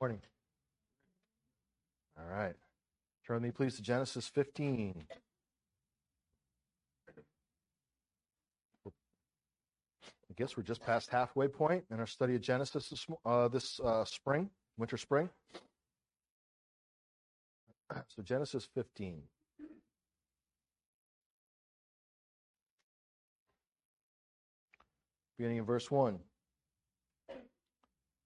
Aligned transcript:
Morning. 0.00 0.20
All 2.16 2.26
right. 2.30 2.54
Turn 3.26 3.42
me, 3.42 3.50
please, 3.50 3.74
to 3.76 3.82
Genesis 3.82 4.28
15. 4.28 5.04
I 8.86 8.90
guess 10.36 10.56
we're 10.56 10.62
just 10.62 10.82
past 10.82 11.10
halfway 11.10 11.48
point 11.48 11.82
in 11.90 11.98
our 11.98 12.06
study 12.06 12.36
of 12.36 12.42
Genesis 12.42 12.88
this, 12.88 13.06
uh, 13.26 13.48
this 13.48 13.80
uh, 13.80 14.04
spring, 14.04 14.50
winter 14.76 14.96
spring. 14.96 15.28
So, 18.08 18.22
Genesis 18.22 18.68
15. 18.74 19.22
Beginning 25.38 25.56
in 25.56 25.64
verse 25.64 25.90
1. 25.90 26.18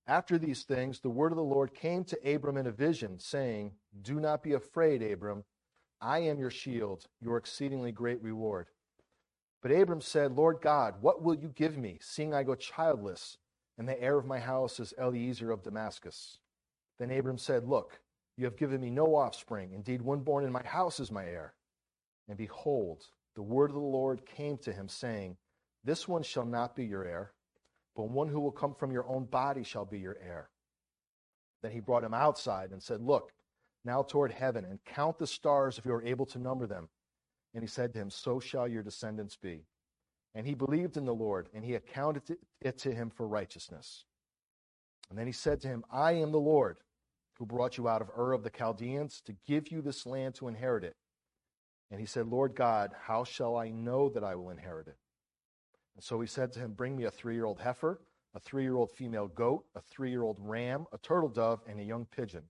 After 0.06 0.36
these 0.36 0.64
things, 0.64 1.00
the 1.00 1.10
word 1.10 1.30
of 1.30 1.36
the 1.36 1.44
Lord 1.44 1.74
came 1.74 2.04
to 2.04 2.34
Abram 2.34 2.56
in 2.56 2.66
a 2.66 2.72
vision, 2.72 3.18
saying, 3.20 3.72
Do 4.00 4.18
not 4.18 4.42
be 4.42 4.52
afraid, 4.52 5.00
Abram. 5.02 5.44
I 6.00 6.18
am 6.18 6.40
your 6.40 6.50
shield, 6.50 7.06
your 7.20 7.36
exceedingly 7.36 7.92
great 7.92 8.20
reward. 8.20 8.66
But 9.62 9.70
Abram 9.70 10.00
said, 10.00 10.32
Lord 10.32 10.60
God, 10.60 10.96
what 11.00 11.22
will 11.22 11.36
you 11.36 11.48
give 11.48 11.78
me, 11.78 11.98
seeing 12.02 12.34
I 12.34 12.42
go 12.42 12.56
childless, 12.56 13.38
and 13.78 13.88
the 13.88 14.00
heir 14.02 14.18
of 14.18 14.26
my 14.26 14.40
house 14.40 14.80
is 14.80 14.92
Eliezer 14.98 15.52
of 15.52 15.62
Damascus? 15.62 16.38
Then 16.98 17.12
Abram 17.12 17.38
said, 17.38 17.68
Look, 17.68 18.00
you 18.36 18.44
have 18.44 18.56
given 18.56 18.80
me 18.80 18.90
no 18.90 19.14
offspring. 19.14 19.72
Indeed, 19.72 20.02
one 20.02 20.20
born 20.20 20.44
in 20.44 20.50
my 20.50 20.64
house 20.64 20.98
is 20.98 21.12
my 21.12 21.24
heir. 21.24 21.54
And 22.28 22.36
behold, 22.36 23.04
the 23.36 23.42
word 23.42 23.70
of 23.70 23.74
the 23.74 23.80
Lord 23.80 24.26
came 24.26 24.58
to 24.58 24.72
him, 24.72 24.88
saying, 24.88 25.36
This 25.84 26.08
one 26.08 26.24
shall 26.24 26.44
not 26.44 26.74
be 26.74 26.84
your 26.84 27.04
heir 27.04 27.32
but 27.96 28.10
one 28.10 28.28
who 28.28 28.40
will 28.40 28.52
come 28.52 28.74
from 28.74 28.92
your 28.92 29.08
own 29.08 29.24
body 29.24 29.62
shall 29.62 29.84
be 29.84 29.98
your 29.98 30.16
heir. 30.22 30.50
Then 31.62 31.72
he 31.72 31.80
brought 31.80 32.04
him 32.04 32.14
outside 32.14 32.70
and 32.70 32.82
said, 32.82 33.00
Look, 33.00 33.32
now 33.84 34.02
toward 34.02 34.32
heaven, 34.32 34.64
and 34.64 34.84
count 34.84 35.18
the 35.18 35.26
stars 35.26 35.78
if 35.78 35.84
you 35.84 35.92
are 35.92 36.04
able 36.04 36.26
to 36.26 36.38
number 36.38 36.66
them. 36.66 36.88
And 37.54 37.62
he 37.62 37.68
said 37.68 37.92
to 37.92 38.00
him, 38.00 38.10
So 38.10 38.40
shall 38.40 38.66
your 38.66 38.82
descendants 38.82 39.36
be. 39.36 39.66
And 40.34 40.46
he 40.46 40.54
believed 40.54 40.96
in 40.96 41.04
the 41.04 41.14
Lord, 41.14 41.48
and 41.54 41.64
he 41.64 41.74
accounted 41.74 42.38
it 42.60 42.78
to 42.78 42.92
him 42.94 43.10
for 43.10 43.28
righteousness. 43.28 44.04
And 45.10 45.18
then 45.18 45.26
he 45.26 45.32
said 45.32 45.60
to 45.60 45.68
him, 45.68 45.84
I 45.90 46.12
am 46.12 46.32
the 46.32 46.38
Lord 46.38 46.78
who 47.38 47.46
brought 47.46 47.76
you 47.76 47.88
out 47.88 48.00
of 48.00 48.08
Ur 48.16 48.32
of 48.32 48.44
the 48.44 48.50
Chaldeans 48.50 49.20
to 49.22 49.34
give 49.46 49.70
you 49.70 49.82
this 49.82 50.06
land 50.06 50.34
to 50.36 50.48
inherit 50.48 50.84
it. 50.84 50.96
And 51.90 52.00
he 52.00 52.06
said, 52.06 52.26
Lord 52.26 52.54
God, 52.54 52.92
how 53.06 53.24
shall 53.24 53.56
I 53.56 53.70
know 53.70 54.08
that 54.08 54.24
I 54.24 54.34
will 54.34 54.48
inherit 54.48 54.88
it? 54.88 54.96
And 55.94 56.02
so 56.02 56.20
he 56.20 56.26
said 56.26 56.52
to 56.52 56.60
him, 56.60 56.72
Bring 56.72 56.96
me 56.96 57.04
a 57.04 57.10
three 57.10 57.34
year 57.34 57.44
old 57.44 57.60
heifer, 57.60 58.00
a 58.34 58.40
three 58.40 58.62
year 58.62 58.76
old 58.76 58.90
female 58.90 59.28
goat, 59.28 59.64
a 59.74 59.80
three 59.80 60.10
year 60.10 60.22
old 60.22 60.38
ram, 60.40 60.86
a 60.92 60.98
turtle 60.98 61.28
dove, 61.28 61.60
and 61.66 61.78
a 61.80 61.84
young 61.84 62.06
pigeon. 62.06 62.44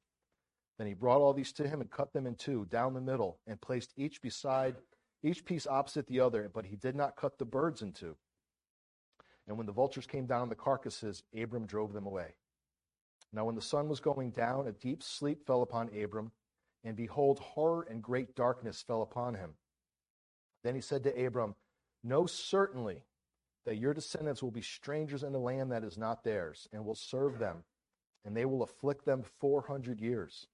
Then 0.79 0.87
he 0.87 0.95
brought 0.95 1.21
all 1.21 1.33
these 1.33 1.53
to 1.55 1.69
him 1.69 1.81
and 1.81 1.91
cut 1.91 2.13
them 2.13 2.27
in 2.27 2.35
two 2.35 2.67
down 2.71 2.95
the 2.95 3.01
middle 3.01 3.39
and 3.47 3.61
placed 3.61 3.93
each 3.97 4.23
beside 4.23 4.77
each 5.23 5.45
piece 5.45 5.67
opposite 5.67 6.07
the 6.07 6.21
other, 6.21 6.51
but 6.53 6.67
he 6.67 6.77
did 6.77 6.97
not 6.97 7.17
cut 7.17 7.39
the 7.39 7.45
birds 7.45 7.83
in 7.83 7.93
two. 7.93 8.17
And 9.47 9.57
when 9.57 9.67
the 9.67 9.73
vultures 9.73 10.07
came 10.07 10.27
down 10.27 10.43
on 10.43 10.49
the 10.49 10.55
carcasses, 10.55 11.23
Abram 11.37 11.67
drove 11.67 11.93
them 11.93 12.07
away. 12.07 12.35
Now, 13.33 13.45
when 13.45 13.55
the 13.55 13.63
sun 13.63 13.89
was 13.89 14.01
going 14.01 14.31
down, 14.31 14.67
a 14.67 14.73
deep 14.73 15.03
sleep 15.03 15.47
fell 15.47 15.63
upon 15.63 15.97
Abram, 15.97 16.33
and 16.85 16.97
behold, 16.97 17.39
horror 17.39 17.87
and 17.89 18.03
great 18.03 18.35
darkness 18.35 18.83
fell 18.83 19.03
upon 19.03 19.35
him. 19.35 19.55
Then 20.65 20.75
he 20.75 20.81
said 20.81 21.05
to 21.05 21.27
Abram, 21.27 21.55
Know 22.05 22.27
certainly 22.27 23.05
that 23.65 23.79
your 23.79 23.95
descendants 23.95 24.43
will 24.43 24.51
be 24.51 24.63
strangers 24.63 25.23
in 25.23 25.35
a 25.35 25.39
land 25.39 25.73
that 25.73 25.85
is 25.85 25.97
not 25.97 26.25
theirs, 26.25 26.69
and 26.73 26.85
will 26.85 26.95
serve 26.95 27.39
them, 27.39 27.65
and 28.25 28.37
they 28.37 28.45
will 28.45 28.63
afflict 28.63 29.05
them 29.05 29.23
400 29.41 30.01
years. 30.01 30.47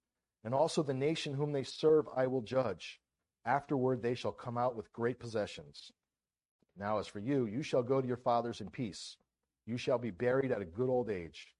And 0.44 0.54
also 0.54 0.82
the 0.82 0.94
nation 0.94 1.34
whom 1.34 1.52
they 1.52 1.64
serve 1.64 2.06
I 2.14 2.26
will 2.26 2.42
judge. 2.42 3.00
Afterward 3.44 4.02
they 4.02 4.14
shall 4.14 4.32
come 4.32 4.58
out 4.58 4.76
with 4.76 4.92
great 4.92 5.18
possessions. 5.18 5.92
Now, 6.76 6.98
as 6.98 7.06
for 7.06 7.18
you, 7.18 7.46
you 7.46 7.62
shall 7.62 7.82
go 7.82 8.00
to 8.00 8.06
your 8.06 8.16
fathers 8.16 8.60
in 8.60 8.70
peace. 8.70 9.16
You 9.66 9.76
shall 9.76 9.98
be 9.98 10.10
buried 10.10 10.52
at 10.52 10.62
a 10.62 10.66
good 10.66 10.88
old 10.88 11.10
age. 11.10 11.54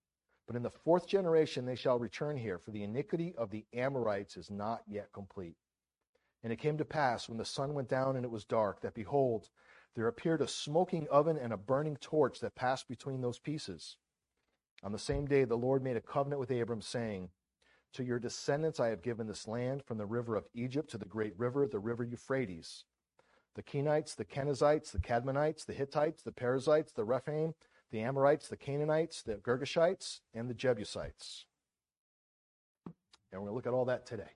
But 0.47 0.56
in 0.56 0.62
the 0.62 0.70
fourth 0.70 1.06
generation 1.06 1.66
they 1.66 1.75
shall 1.75 1.98
return 1.98 2.36
here, 2.36 2.59
for 2.59 2.70
the 2.70 2.82
iniquity 2.82 3.34
of 3.36 3.50
the 3.50 3.66
Amorites 3.75 4.36
is 4.36 4.50
not 4.50 4.82
yet 4.86 5.12
complete. 5.12 5.56
And 6.42 6.53
it 6.53 6.60
came 6.60 6.78
to 6.78 6.84
pass, 6.84 7.28
when 7.28 7.36
the 7.36 7.44
sun 7.44 7.75
went 7.75 7.88
down 7.88 8.16
and 8.16 8.25
it 8.25 8.30
was 8.30 8.44
dark, 8.44 8.80
that 8.82 8.94
behold, 8.94 9.50
there 9.94 10.09
appeared 10.09 10.41
a 10.41 10.49
smoking 10.49 11.06
oven 11.10 11.37
and 11.37 11.53
a 11.53 11.56
burning 11.56 11.97
torch 11.97 12.41
that 12.41 12.54
passed 12.54 12.88
between 12.88 13.21
those 13.21 13.38
pieces. 13.38 13.97
On 14.82 14.93
the 14.93 14.99
same 14.99 15.26
day, 15.26 15.44
the 15.44 15.56
Lord 15.56 15.82
made 15.82 15.97
a 15.97 16.00
covenant 16.00 16.41
with 16.41 16.50
Abram, 16.50 16.81
saying, 16.81 17.31
To 17.94 18.04
your 18.04 18.19
descendants 18.19 18.78
I 18.78 18.88
have 18.88 19.03
given 19.03 19.27
this 19.27 19.48
land, 19.48 19.82
from 19.84 19.98
the 19.98 20.06
river 20.06 20.37
of 20.37 20.47
Egypt 20.54 20.91
to 20.91 20.98
the 20.98 21.04
great 21.04 21.37
river, 21.37 21.66
the 21.66 21.81
river 21.81 22.04
Euphrates. 22.04 22.84
The 23.54 23.62
Kenites, 23.62 24.15
the 24.15 24.25
Kenizzites, 24.25 24.93
the 24.93 25.00
Kadmonites, 25.00 25.66
the 25.66 25.72
Hittites, 25.72 26.22
the 26.22 26.31
Perizzites, 26.31 26.93
the 26.93 27.04
Rephaim, 27.04 27.54
the 27.91 28.00
Amorites, 28.00 28.48
the 28.48 28.56
Canaanites, 28.56 29.22
the 29.22 29.34
Girgashites, 29.34 30.21
and 30.32 30.48
the 30.48 30.54
Jebusites. 30.54 31.47
And 33.32 33.43
we're 33.43 33.48
going 33.48 33.50
to 33.50 33.54
look 33.56 33.66
at 33.66 33.77
all 33.77 33.87
that 33.87 34.06
today. 34.06 34.31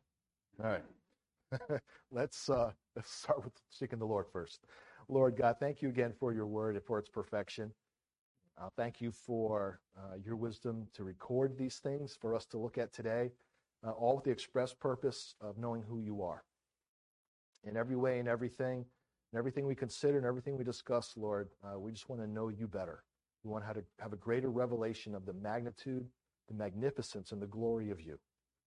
All 0.63 0.71
right. 0.71 1.81
let's, 2.11 2.49
uh, 2.49 2.73
let's 2.97 3.13
start 3.13 3.45
with 3.45 3.53
seeking 3.71 3.99
the 3.99 4.07
Lord 4.07 4.27
first. 4.33 4.65
Lord 5.09 5.37
God, 5.37 5.57
thank 5.61 5.83
you 5.83 5.89
again 5.89 6.13
for 6.19 6.33
your 6.33 6.47
word 6.47 6.77
and 6.77 6.85
for 6.85 6.99
its 6.99 7.09
perfection. 7.09 7.73
Uh, 8.61 8.69
thank 8.77 9.01
you 9.01 9.11
for 9.11 9.81
uh, 9.97 10.17
your 10.25 10.37
wisdom 10.37 10.87
to 10.95 11.05
record 11.05 11.57
these 11.57 11.77
things 11.79 12.17
for 12.21 12.35
us 12.35 12.45
to 12.47 12.59
look 12.59 12.79
at 12.79 12.93
today, 12.93 13.33
uh, 13.87 13.91
all 13.91 14.17
with 14.17 14.25
the 14.25 14.31
express 14.31 14.75
purpose 14.75 15.35
of 15.41 15.59
knowing 15.59 15.83
who 15.83 15.99
you 15.99 16.23
are. 16.23 16.45
In 17.65 17.77
every 17.77 17.97
way 17.97 18.19
and 18.19 18.29
everything, 18.29 18.85
and 19.33 19.39
everything 19.39 19.67
we 19.67 19.75
consider 19.75 20.19
and 20.19 20.27
everything 20.27 20.59
we 20.59 20.65
discuss, 20.65 21.15
Lord, 21.17 21.49
uh, 21.65 21.79
we 21.79 21.93
just 21.93 22.09
want 22.09 22.21
to 22.21 22.29
know 22.29 22.49
you 22.49 22.67
better. 22.67 23.03
We 23.45 23.51
want 23.51 23.65
to 23.65 23.83
have 24.01 24.13
a 24.13 24.17
greater 24.17 24.51
revelation 24.51 25.15
of 25.15 25.27
the 25.27 25.33
magnitude, 25.33 26.07
the 26.49 26.55
magnificence, 26.55 27.33
and 27.33 27.41
the 27.41 27.47
glory 27.47 27.91
of 27.91 28.01
you. 28.01 28.19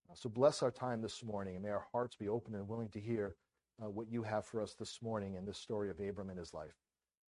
Uh, 0.10 0.16
so 0.16 0.30
bless 0.30 0.64
our 0.64 0.72
time 0.72 1.02
this 1.02 1.24
morning, 1.24 1.56
and 1.56 1.64
may 1.64 1.70
our 1.70 1.86
hearts 1.92 2.16
be 2.16 2.28
open 2.28 2.56
and 2.56 2.68
willing 2.68 2.90
to 2.90 3.00
hear 3.00 3.36
uh, 3.84 3.90
what 3.90 4.10
you 4.10 4.24
have 4.24 4.46
for 4.46 4.62
us 4.62 4.74
this 4.74 5.00
morning 5.02 5.36
in 5.36 5.46
this 5.46 5.58
story 5.58 5.90
of 5.90 6.00
Abram 6.00 6.30
and 6.30 6.40
his 6.40 6.54
life. 6.54 6.76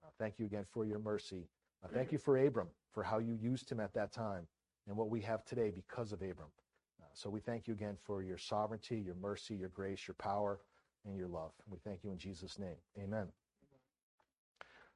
Uh, 0.03 0.09
thank 0.19 0.40
you 0.40 0.46
again 0.46 0.63
for 0.63 0.85
your 0.85 1.00
mercy. 1.00 1.47
Uh, 1.84 1.88
thank 1.94 2.12
you 2.12 2.18
for 2.18 2.38
Abram, 2.38 2.68
for 2.91 3.03
how 3.03 3.19
you 3.19 3.34
used 3.34 3.72
him 3.72 3.80
at 3.80 3.94
that 3.94 4.12
time 4.12 4.47
and 4.88 4.96
what 4.96 5.09
we 5.09 5.22
have 5.22 5.44
today 5.46 5.72
because 5.72 6.12
of 6.12 6.22
Abram. 6.22 6.50
Uh, 7.02 7.06
so 7.13 7.30
we 7.30 7.40
thank 7.40 7.68
you 7.68 7.74
again 7.74 7.97
for 8.02 8.24
your 8.24 8.38
sovereignty, 8.38 9.00
your 9.00 9.16
mercy, 9.16 9.56
your 9.56 9.69
grace, 9.69 10.08
your 10.08 10.16
power, 10.16 10.59
and 11.06 11.18
your 11.18 11.28
love. 11.28 11.52
We 11.69 11.78
thank 11.80 12.03
you 12.03 12.12
in 12.12 12.18
Jesus' 12.18 12.58
name. 12.58 12.78
Amen. 13.02 13.28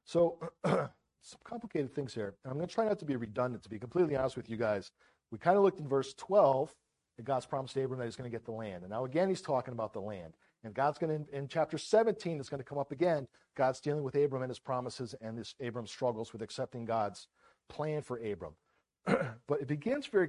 So, 0.04 0.38
some 0.64 1.38
complicated 1.44 1.94
things 1.94 2.12
here. 2.12 2.34
I'm 2.44 2.54
going 2.54 2.66
to 2.66 2.74
try 2.74 2.86
not 2.86 2.98
to 2.98 3.04
be 3.04 3.16
redundant, 3.16 3.62
to 3.62 3.68
be 3.68 3.78
completely 3.78 4.16
honest 4.16 4.36
with 4.36 4.50
you 4.50 4.56
guys. 4.56 4.90
We 5.30 5.38
kind 5.38 5.56
of 5.56 5.62
looked 5.62 5.78
in 5.78 5.88
verse 5.88 6.14
12 6.14 6.74
that 7.16 7.24
God's 7.24 7.46
promised 7.46 7.76
Abram 7.76 8.00
that 8.00 8.06
he's 8.06 8.16
going 8.16 8.30
to 8.30 8.34
get 8.34 8.44
the 8.44 8.52
land. 8.52 8.82
And 8.82 8.90
now 8.90 9.04
again, 9.04 9.28
he's 9.28 9.40
talking 9.40 9.72
about 9.72 9.92
the 9.92 10.00
land. 10.00 10.34
And 10.64 10.74
God's 10.74 10.98
going 10.98 11.24
to, 11.24 11.36
in 11.36 11.48
chapter 11.48 11.76
17, 11.76 12.38
it's 12.38 12.48
going 12.48 12.62
to 12.62 12.64
come 12.64 12.78
up 12.78 12.92
again. 12.92 13.26
God's 13.56 13.80
dealing 13.80 14.02
with 14.02 14.14
Abram 14.14 14.42
and 14.42 14.50
his 14.50 14.58
promises 14.58 15.14
and 15.20 15.36
this 15.36 15.54
Abram 15.60 15.86
struggles 15.86 16.32
with 16.32 16.42
accepting 16.42 16.84
God's 16.84 17.28
plan 17.68 18.02
for 18.02 18.18
Abram. 18.18 18.54
but 19.06 19.60
it 19.60 19.66
begins 19.66 20.06
very 20.06 20.28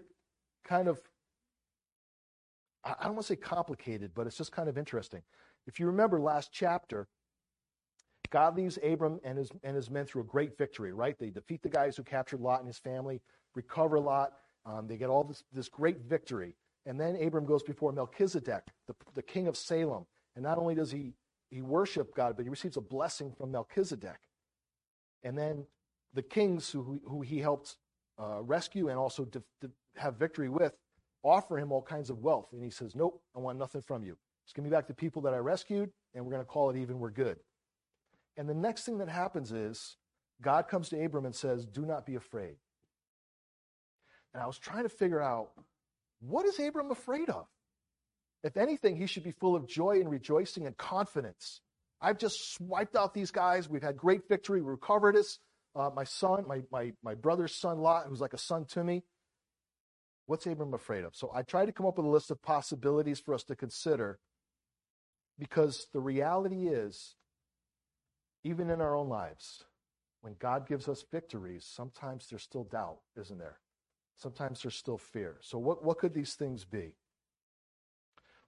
kind 0.64 0.88
of, 0.88 1.00
I 2.84 3.04
don't 3.04 3.14
want 3.14 3.28
to 3.28 3.34
say 3.34 3.36
complicated, 3.36 4.12
but 4.16 4.28
it's 4.28 4.38
just 4.38 4.52
kind 4.52 4.68
of 4.68 4.78
interesting. 4.78 5.22
If 5.68 5.80
you 5.80 5.86
remember 5.86 6.20
last 6.20 6.50
chapter, 6.52 7.08
God 8.30 8.58
leads 8.58 8.80
Abram 8.84 9.20
and 9.24 9.38
his, 9.38 9.52
and 9.64 9.76
his 9.76 9.90
men 9.90 10.06
through 10.06 10.24
a 10.24 10.26
great 10.26 10.58
victory, 10.58 10.92
right? 10.92 11.18
They 11.18 11.30
defeat 11.30 11.62
the 11.62 11.70
guys 11.70 11.96
who 11.96 12.04
captured 12.04 12.42
Lot 12.42 12.60
and 12.60 12.68
his 12.68 12.80
family, 12.80 13.22
recover 13.54 14.00
Lot. 14.00 14.34
Um, 14.66 14.88
they 14.88 14.98
get 14.98 15.10
all 15.10 15.24
this, 15.24 15.44
this 15.54 15.70
great 15.70 16.02
victory. 16.02 16.56
And 16.86 17.00
then 17.00 17.16
Abram 17.22 17.46
goes 17.46 17.64
before 17.64 17.92
Melchizedek, 17.94 18.64
the, 18.88 18.96
the 19.14 19.22
king 19.22 19.48
of 19.48 19.56
Salem, 19.56 20.06
and 20.36 20.44
not 20.44 20.58
only 20.58 20.76
does 20.76 20.92
he, 20.92 21.14
he 21.50 21.62
worship 21.62 22.16
God, 22.16 22.36
but 22.36 22.44
he 22.44 22.50
receives 22.50 22.78
a 22.78 22.82
blessing 22.82 23.34
from 23.38 23.52
Melchizedek. 23.52 24.20
And 25.24 25.38
then 25.38 25.66
the 26.14 26.22
kings 26.22 26.70
who, 26.72 27.00
who 27.06 27.22
he 27.22 27.40
helped 27.40 27.78
uh, 28.20 28.42
rescue 28.42 28.90
and 28.90 28.98
also 28.98 29.28
have 29.96 30.16
victory 30.16 30.50
with 30.50 30.74
offer 31.24 31.58
him 31.58 31.72
all 31.72 31.82
kinds 31.82 32.10
of 32.10 32.20
wealth. 32.20 32.50
And 32.52 32.64
he 32.64 32.70
says, 32.70 32.96
Nope, 32.96 33.22
I 33.36 33.40
want 33.40 33.58
nothing 33.58 33.82
from 33.82 34.04
you. 34.04 34.18
Just 34.46 34.56
give 34.56 34.66
me 34.66 34.70
back 34.70 34.88
the 34.88 34.94
people 34.94 35.22
that 35.24 35.34
I 35.34 35.38
rescued, 35.38 35.90
and 36.14 36.26
we're 36.26 36.32
going 36.32 36.44
to 36.44 36.48
call 36.48 36.70
it 36.70 36.78
even. 36.78 37.00
We're 37.00 37.12
good. 37.12 37.38
And 38.36 38.50
the 38.50 38.54
next 38.54 38.84
thing 38.84 38.98
that 38.98 39.08
happens 39.08 39.52
is 39.52 39.96
God 40.42 40.68
comes 40.68 40.90
to 40.90 41.04
Abram 41.04 41.26
and 41.26 41.34
says, 41.34 41.66
Do 41.66 41.86
not 41.86 42.06
be 42.06 42.16
afraid. 42.16 42.56
And 44.34 44.44
I 44.44 44.48
was 44.48 44.58
trying 44.58 44.84
to 44.84 44.90
figure 44.90 45.22
out 45.22 45.52
what 46.20 46.46
is 46.46 46.60
Abram 46.60 46.92
afraid 46.92 47.30
of? 47.30 47.48
If 48.44 48.58
anything, 48.58 48.98
he 48.98 49.08
should 49.08 49.24
be 49.24 49.32
full 49.32 49.56
of 49.56 49.68
joy 49.68 50.00
and 50.02 50.10
rejoicing 50.10 50.68
and 50.68 50.76
confidence. 50.76 51.62
I've 52.02 52.18
just 52.18 52.60
wiped 52.60 52.96
out 52.96 53.14
these 53.14 53.32
guys. 53.32 53.70
We've 53.70 53.84
had 53.84 53.96
great 53.96 54.28
victory. 54.28 54.62
We 54.62 54.70
recovered 54.70 55.16
us. 55.16 55.40
Uh, 55.76 55.90
my 55.96 56.04
son, 56.04 56.46
my, 56.48 56.62
my, 56.72 56.92
my 57.04 57.16
brother's 57.16 57.56
son 57.56 57.80
Lot, 57.80 58.06
who's 58.08 58.22
like 58.22 58.34
a 58.34 58.38
son 58.38 58.66
to 58.72 58.84
me, 58.84 59.04
What's 60.26 60.48
Abram 60.48 60.74
afraid 60.74 61.04
of? 61.04 61.16
So 61.16 61.32
I 61.34 61.42
tried 61.42 61.66
to 61.66 61.72
come 61.72 61.86
up 61.86 61.98
with 61.98 62.06
a 62.06 62.10
list 62.10 62.32
of 62.32 62.42
possibilities 62.42 63.20
for 63.20 63.34
us 63.34 63.44
to 63.46 63.56
consider 63.56 64.20
because 65.38 65.88
the 65.92 66.00
reality 66.00 66.68
is, 66.68 67.16
even 68.44 68.70
in 68.70 68.80
our 68.80 68.96
own 68.96 69.10
lives, 69.10 69.66
when 70.22 70.36
God 70.40 70.68
gives 70.68 70.88
us 70.88 71.04
victories, 71.12 71.66
sometimes 71.70 72.28
there's 72.30 72.44
still 72.44 72.64
doubt, 72.64 73.00
isn't 73.20 73.38
there? 73.38 73.60
Sometimes 74.16 74.62
there's 74.62 74.76
still 74.76 74.98
fear. 74.98 75.38
So, 75.42 75.58
what, 75.58 75.84
what 75.84 75.98
could 75.98 76.14
these 76.14 76.36
things 76.36 76.64
be? 76.64 76.96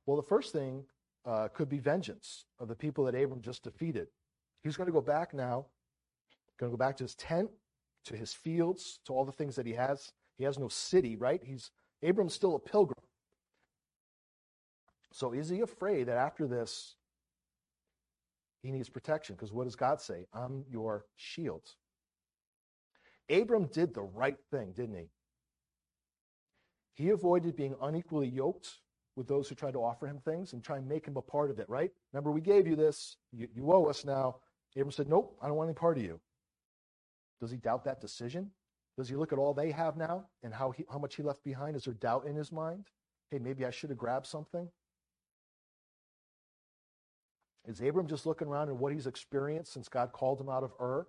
Well, 0.06 0.18
the 0.18 0.24
first 0.24 0.54
thing 0.54 0.84
uh, 1.25 1.48
could 1.50 1.69
be 1.69 1.80
vengeance 1.80 2.46
of 2.60 2.68
the 2.68 2.75
people 2.75 3.06
that 3.06 3.16
Abram 3.16 3.42
just 3.42 3.63
defeated. 3.63 4.07
He's 4.63 4.78
going 4.78 4.88
to 4.88 4.94
go 4.94 5.02
back 5.02 5.34
now, 5.34 5.66
going 6.60 6.72
to 6.72 6.78
go 6.78 6.84
back 6.84 6.98
to 6.98 7.04
his 7.04 7.16
tent, 7.16 7.50
to 8.06 8.16
his 8.16 8.34
fields, 8.34 9.00
to 9.06 9.13
all 9.13 9.25
the 9.25 9.31
things 9.31 9.56
that 9.56 9.66
he 9.66 9.74
has. 9.74 10.12
He 10.38 10.44
has 10.44 10.60
no 10.60 10.68
city, 10.68 11.16
right? 11.16 11.42
He's 11.44 11.72
Abram's 12.04 12.34
still 12.34 12.56
a 12.56 12.60
pilgrim. 12.60 13.00
So 15.12 15.31
is 15.31 15.50
he 15.50 15.62
afraid 15.62 16.07
that 16.07 16.18
after 16.18 16.46
this 16.46 16.96
he 18.62 18.72
needs 18.72 18.90
protection? 18.90 19.36
Because 19.36 19.54
what 19.54 19.63
does 19.63 19.75
God 19.75 20.02
say? 20.02 20.25
I'm 20.34 20.66
your 20.69 21.06
shield. 21.16 21.63
Abram 23.30 23.68
did 23.68 23.94
the 23.94 24.04
right 24.04 24.38
thing, 24.52 24.74
didn't 24.75 24.98
he? 24.98 25.10
He 26.94 27.10
avoided 27.10 27.56
being 27.56 27.75
unequally 27.81 28.28
yoked 28.28 28.69
with 29.15 29.27
those 29.27 29.47
who 29.47 29.56
tried 29.56 29.73
to 29.73 29.83
offer 29.83 30.07
him 30.07 30.19
things 30.19 30.53
and 30.53 30.63
try 30.63 30.77
and 30.77 30.88
make 30.88 31.06
him 31.06 31.17
a 31.17 31.21
part 31.21 31.50
of 31.50 31.59
it, 31.59 31.69
right? 31.69 31.91
Remember, 32.12 32.31
we 32.31 32.41
gave 32.41 32.67
you 32.67 32.75
this. 32.75 33.17
You, 33.31 33.47
you 33.56 33.71
owe 33.71 33.85
us 33.85 34.06
now. 34.06 34.38
Abram 34.75 34.91
said, 34.91 35.07
Nope, 35.07 35.38
I 35.41 35.47
don't 35.47 35.56
want 35.56 35.69
any 35.69 35.75
part 35.75 35.97
of 35.97 36.03
you. 36.03 36.19
Does 37.39 37.51
he 37.51 37.57
doubt 37.57 37.85
that 37.85 38.01
decision? 38.01 38.51
Does 38.97 39.09
he 39.09 39.15
look 39.15 39.33
at 39.33 39.39
all 39.39 39.53
they 39.53 39.71
have 39.71 39.97
now 39.97 40.25
and 40.44 40.53
how, 40.53 40.71
he, 40.71 40.85
how 40.91 41.00
much 41.00 41.15
he 41.15 41.23
left 41.23 41.44
behind? 41.44 41.75
Is 41.75 41.83
there 41.83 41.94
doubt 41.94 42.25
in 42.27 42.35
his 42.35 42.51
mind? 42.51 42.85
Hey, 43.31 43.39
maybe 43.39 43.65
I 43.65 43.71
should 43.71 43.89
have 43.89 43.97
grabbed 43.97 44.27
something? 44.27 44.69
Is 47.68 47.81
Abram 47.81 48.07
just 48.07 48.25
looking 48.25 48.47
around 48.47 48.69
at 48.69 48.75
what 48.75 48.94
he's 48.94 49.07
experienced 49.07 49.73
since 49.73 49.89
God 49.89 50.11
called 50.11 50.39
him 50.39 50.50
out 50.50 50.63
of 50.63 50.71
Ur? 50.79 51.07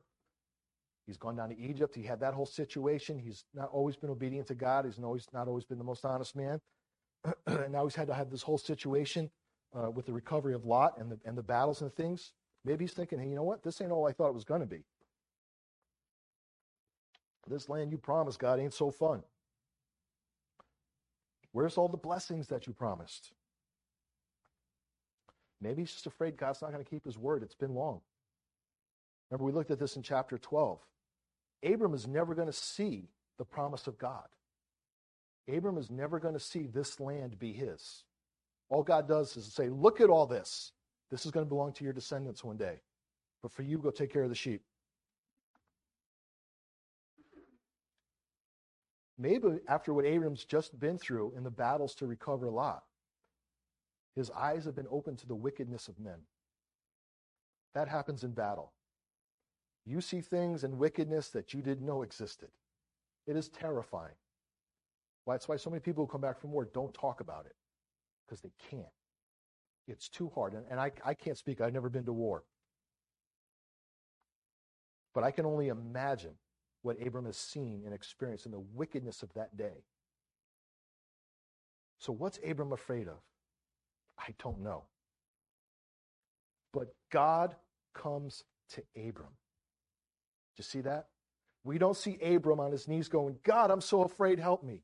He's 1.06 1.18
gone 1.18 1.36
down 1.36 1.50
to 1.50 1.58
Egypt. 1.58 1.94
He 1.94 2.02
had 2.02 2.20
that 2.20 2.34
whole 2.34 2.46
situation. 2.46 3.18
He's 3.18 3.44
not 3.54 3.68
always 3.72 3.94
been 3.94 4.10
obedient 4.10 4.48
to 4.48 4.54
God. 4.54 4.84
He's 4.84 4.98
always, 4.98 5.26
not 5.32 5.46
always 5.46 5.64
been 5.64 5.78
the 5.78 5.84
most 5.84 6.04
honest 6.04 6.34
man. 6.34 6.60
and 7.46 7.72
now 7.72 7.84
he's 7.84 7.94
had 7.94 8.08
to 8.08 8.14
have 8.14 8.30
this 8.30 8.42
whole 8.42 8.58
situation 8.58 9.30
uh, 9.74 9.90
with 9.90 10.06
the 10.06 10.12
recovery 10.12 10.54
of 10.54 10.64
Lot 10.64 10.98
and 10.98 11.10
the, 11.10 11.18
and 11.24 11.36
the 11.36 11.42
battles 11.42 11.82
and 11.82 11.92
things. 11.94 12.32
Maybe 12.64 12.84
he's 12.84 12.92
thinking, 12.92 13.18
hey, 13.18 13.28
you 13.28 13.34
know 13.34 13.42
what? 13.42 13.62
This 13.62 13.80
ain't 13.80 13.92
all 13.92 14.06
I 14.06 14.12
thought 14.12 14.28
it 14.28 14.34
was 14.34 14.44
going 14.44 14.60
to 14.60 14.66
be. 14.66 14.84
This 17.48 17.68
land 17.68 17.92
you 17.92 17.98
promised, 17.98 18.38
God, 18.38 18.58
ain't 18.58 18.74
so 18.74 18.90
fun. 18.90 19.22
Where's 21.52 21.78
all 21.78 21.88
the 21.88 21.96
blessings 21.96 22.48
that 22.48 22.66
you 22.66 22.72
promised? 22.72 23.32
Maybe 25.60 25.82
he's 25.82 25.92
just 25.92 26.06
afraid 26.06 26.36
God's 26.36 26.60
not 26.60 26.72
going 26.72 26.84
to 26.84 26.90
keep 26.90 27.04
his 27.04 27.16
word. 27.16 27.42
It's 27.42 27.54
been 27.54 27.74
long. 27.74 28.00
Remember, 29.30 29.44
we 29.44 29.52
looked 29.52 29.70
at 29.70 29.78
this 29.78 29.96
in 29.96 30.02
chapter 30.02 30.38
12. 30.38 30.80
Abram 31.64 31.94
is 31.94 32.06
never 32.06 32.34
going 32.34 32.48
to 32.48 32.52
see 32.52 33.08
the 33.38 33.44
promise 33.44 33.86
of 33.86 33.98
God. 33.98 34.26
Abram 35.48 35.78
is 35.78 35.90
never 35.90 36.18
going 36.18 36.34
to 36.34 36.40
see 36.40 36.66
this 36.66 36.98
land 36.98 37.38
be 37.38 37.52
his. 37.52 38.04
All 38.68 38.82
God 38.82 39.06
does 39.06 39.36
is 39.36 39.52
say, 39.52 39.68
Look 39.68 40.00
at 40.00 40.10
all 40.10 40.26
this. 40.26 40.72
This 41.10 41.24
is 41.24 41.30
going 41.30 41.46
to 41.46 41.48
belong 41.48 41.72
to 41.74 41.84
your 41.84 41.92
descendants 41.92 42.42
one 42.42 42.56
day. 42.56 42.80
But 43.42 43.52
for 43.52 43.62
you, 43.62 43.78
go 43.78 43.90
take 43.90 44.12
care 44.12 44.24
of 44.24 44.28
the 44.28 44.34
sheep. 44.34 44.62
Maybe 49.18 49.60
after 49.68 49.94
what 49.94 50.04
Abram's 50.04 50.44
just 50.44 50.78
been 50.78 50.98
through 50.98 51.32
in 51.36 51.44
the 51.44 51.50
battles 51.50 51.94
to 51.96 52.06
recover 52.06 52.50
Lot, 52.50 52.82
his 54.14 54.30
eyes 54.30 54.64
have 54.64 54.74
been 54.74 54.88
opened 54.90 55.18
to 55.18 55.26
the 55.26 55.34
wickedness 55.34 55.88
of 55.88 55.98
men. 55.98 56.18
That 57.74 57.88
happens 57.88 58.24
in 58.24 58.32
battle. 58.32 58.72
You 59.84 60.00
see 60.00 60.20
things 60.20 60.64
and 60.64 60.78
wickedness 60.78 61.28
that 61.28 61.54
you 61.54 61.62
didn't 61.62 61.86
know 61.86 62.02
existed. 62.02 62.48
It 63.26 63.36
is 63.36 63.48
terrifying. 63.48 64.14
That's 65.26 65.48
why 65.48 65.56
so 65.56 65.70
many 65.70 65.80
people 65.80 66.04
who 66.04 66.10
come 66.10 66.20
back 66.20 66.40
from 66.40 66.52
war 66.52 66.68
don't 66.72 66.94
talk 66.94 67.20
about 67.20 67.46
it, 67.46 67.56
because 68.26 68.40
they 68.40 68.52
can't. 68.70 68.86
It's 69.88 70.08
too 70.08 70.30
hard. 70.34 70.54
And, 70.54 70.64
and 70.70 70.80
I, 70.80 70.92
I 71.04 71.14
can't 71.14 71.38
speak, 71.38 71.60
I've 71.60 71.72
never 71.72 71.88
been 71.88 72.04
to 72.04 72.12
war. 72.12 72.44
But 75.14 75.24
I 75.24 75.30
can 75.30 75.46
only 75.46 75.68
imagine 75.68 76.34
what 76.82 77.04
Abram 77.04 77.24
has 77.24 77.36
seen 77.36 77.82
and 77.84 77.94
experienced 77.94 78.46
in 78.46 78.52
the 78.52 78.60
wickedness 78.60 79.22
of 79.22 79.32
that 79.34 79.56
day. 79.56 79.84
So, 81.98 82.12
what's 82.12 82.38
Abram 82.46 82.72
afraid 82.72 83.08
of? 83.08 83.18
I 84.18 84.34
don't 84.42 84.60
know. 84.60 84.84
But 86.72 86.94
God 87.10 87.56
comes 87.94 88.44
to 88.70 88.82
Abram. 88.96 89.30
Do 90.54 90.60
you 90.60 90.64
see 90.64 90.82
that? 90.82 91.08
We 91.64 91.78
don't 91.78 91.96
see 91.96 92.18
Abram 92.22 92.60
on 92.60 92.70
his 92.70 92.86
knees 92.86 93.08
going, 93.08 93.36
God, 93.42 93.70
I'm 93.70 93.80
so 93.80 94.02
afraid, 94.02 94.38
help 94.38 94.62
me. 94.62 94.82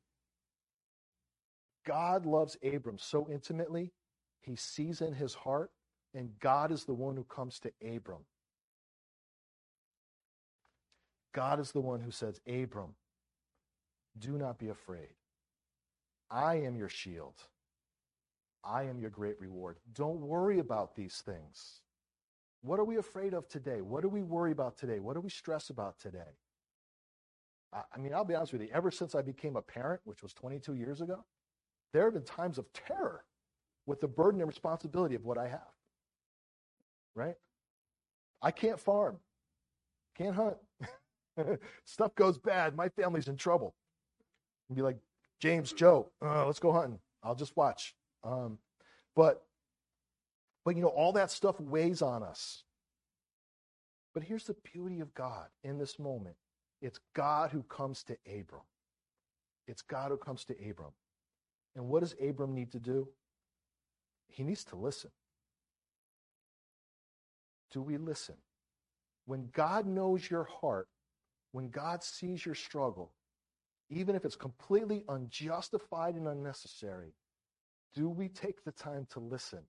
God 1.85 2.25
loves 2.25 2.57
Abram 2.63 2.97
so 2.97 3.27
intimately, 3.31 3.91
he 4.41 4.55
sees 4.55 5.01
in 5.01 5.13
his 5.13 5.33
heart, 5.33 5.71
and 6.13 6.29
God 6.39 6.71
is 6.71 6.85
the 6.85 6.93
one 6.93 7.15
who 7.15 7.23
comes 7.23 7.59
to 7.59 7.71
Abram. 7.81 8.25
God 11.33 11.59
is 11.59 11.71
the 11.71 11.81
one 11.81 11.99
who 11.99 12.11
says, 12.11 12.39
Abram, 12.47 12.95
do 14.17 14.37
not 14.37 14.59
be 14.59 14.69
afraid. 14.69 15.15
I 16.29 16.55
am 16.57 16.75
your 16.75 16.89
shield. 16.89 17.35
I 18.63 18.83
am 18.83 18.99
your 18.99 19.09
great 19.09 19.39
reward. 19.39 19.77
Don't 19.93 20.21
worry 20.21 20.59
about 20.59 20.95
these 20.95 21.21
things. 21.25 21.81
What 22.61 22.79
are 22.79 22.85
we 22.85 22.97
afraid 22.97 23.33
of 23.33 23.47
today? 23.47 23.81
What 23.81 24.03
do 24.03 24.09
we 24.09 24.23
worry 24.23 24.51
about 24.51 24.77
today? 24.77 24.99
What 24.99 25.15
do 25.15 25.21
we 25.21 25.29
stress 25.29 25.69
about 25.69 25.99
today? 25.99 26.37
I 27.73 27.99
mean, 27.99 28.13
I'll 28.13 28.23
be 28.23 28.35
honest 28.35 28.53
with 28.53 28.61
you. 28.61 28.69
Ever 28.71 28.91
since 28.91 29.15
I 29.15 29.21
became 29.21 29.55
a 29.55 29.61
parent, 29.61 30.01
which 30.05 30.21
was 30.21 30.31
22 30.33 30.75
years 30.75 31.01
ago, 31.01 31.25
there 31.93 32.05
have 32.05 32.13
been 32.13 32.23
times 32.23 32.57
of 32.57 32.71
terror 32.73 33.23
with 33.85 34.01
the 34.01 34.07
burden 34.07 34.41
and 34.41 34.47
responsibility 34.47 35.15
of 35.15 35.23
what 35.23 35.37
I 35.37 35.47
have. 35.47 35.61
Right? 37.15 37.35
I 38.41 38.51
can't 38.51 38.79
farm, 38.79 39.17
can't 40.17 40.35
hunt. 40.35 40.57
Stuff 41.85 42.15
goes 42.15 42.37
bad. 42.37 42.75
My 42.75 42.89
family's 42.89 43.27
in 43.27 43.37
trouble. 43.37 43.75
And 44.69 44.75
be 44.75 44.81
like, 44.81 44.97
James, 45.39 45.71
Joe, 45.73 46.09
uh, 46.23 46.45
let's 46.45 46.59
go 46.59 46.71
hunting. 46.71 46.99
I'll 47.23 47.35
just 47.35 47.55
watch. 47.55 47.95
Um, 48.23 48.57
but, 49.15 49.43
but 50.65 50.75
you 50.75 50.81
know, 50.81 50.89
all 50.89 51.13
that 51.13 51.31
stuff 51.31 51.59
weighs 51.59 52.01
on 52.01 52.23
us. 52.23 52.63
But 54.13 54.23
here's 54.23 54.45
the 54.45 54.55
beauty 54.73 54.99
of 54.99 55.13
God 55.13 55.47
in 55.63 55.77
this 55.77 55.97
moment. 55.97 56.35
It's 56.81 56.99
God 57.15 57.51
who 57.51 57.63
comes 57.63 58.03
to 58.03 58.17
Abram. 58.27 58.61
It's 59.67 59.81
God 59.81 60.11
who 60.11 60.17
comes 60.17 60.45
to 60.45 60.53
Abram. 60.69 60.91
And 61.75 61.87
what 61.87 62.01
does 62.01 62.15
Abram 62.21 62.53
need 62.53 62.71
to 62.73 62.79
do? 62.79 63.07
He 64.27 64.43
needs 64.43 64.63
to 64.65 64.75
listen. 64.75 65.11
Do 67.71 67.81
we 67.81 67.97
listen? 67.97 68.35
When 69.25 69.49
God 69.53 69.85
knows 69.85 70.29
your 70.29 70.43
heart, 70.43 70.87
when 71.51 71.69
God 71.69 72.03
sees 72.03 72.45
your 72.45 72.55
struggle, 72.55 73.13
even 73.89 74.15
if 74.15 74.25
it's 74.25 74.35
completely 74.35 75.03
unjustified 75.07 76.15
and 76.15 76.27
unnecessary, 76.27 77.13
do 77.93 78.09
we 78.09 78.27
take 78.27 78.63
the 78.63 78.71
time 78.71 79.07
to 79.11 79.19
listen 79.19 79.63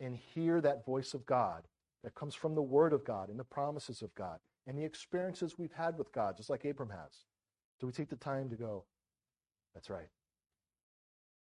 and 0.00 0.16
hear 0.16 0.60
that 0.60 0.84
voice 0.84 1.14
of 1.14 1.24
God 1.26 1.62
that 2.02 2.14
comes 2.14 2.34
from 2.34 2.54
the 2.54 2.62
Word 2.62 2.92
of 2.92 3.04
God 3.04 3.28
and 3.28 3.38
the 3.38 3.44
promises 3.44 4.02
of 4.02 4.14
God 4.14 4.38
and 4.66 4.76
the 4.76 4.84
experiences 4.84 5.58
we've 5.58 5.72
had 5.72 5.96
with 5.96 6.12
God, 6.12 6.36
just 6.36 6.50
like 6.50 6.64
Abram 6.64 6.90
has? 6.90 7.24
Do 7.80 7.86
we 7.86 7.92
take 7.92 8.10
the 8.10 8.16
time 8.16 8.50
to 8.50 8.56
go, 8.56 8.84
that's 9.74 9.90
right. 9.90 10.08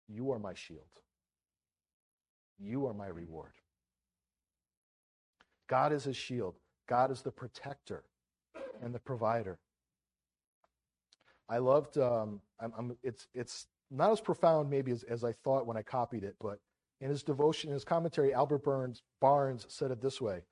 You 0.09 0.33
are 0.33 0.39
my 0.39 0.55
shield. 0.55 0.85
You 2.59 2.87
are 2.87 2.95
my 2.95 3.09
reward. 3.09 3.53
God 5.69 5.93
is 5.93 6.05
his 6.05 6.17
shield. 6.17 6.57
God 6.89 7.11
is 7.11 7.23
the 7.23 7.33
protector 7.33 8.05
and 8.83 8.95
the 8.95 8.99
provider. 9.01 9.59
I 11.49 11.59
loved. 11.59 11.99
Um, 11.99 12.41
I'm, 12.61 12.73
I'm, 12.79 12.97
it's 13.03 13.29
it's 13.35 13.67
not 13.91 14.11
as 14.13 14.21
profound 14.21 14.71
maybe 14.71 14.93
as, 14.93 15.05
as 15.05 15.25
I 15.25 15.33
thought 15.33 15.67
when 15.67 15.77
I 15.77 15.83
copied 15.83 16.25
it, 16.25 16.37
but 16.41 16.59
in 17.01 17.11
his 17.11 17.23
devotion, 17.23 17.71
in 17.71 17.75
his 17.75 17.85
commentary, 17.85 18.35
Albert 18.35 18.65
Burns 18.65 19.03
Barnes 19.21 19.67
said 19.69 19.91
it 19.91 20.01
this 20.03 20.21
way. 20.21 20.43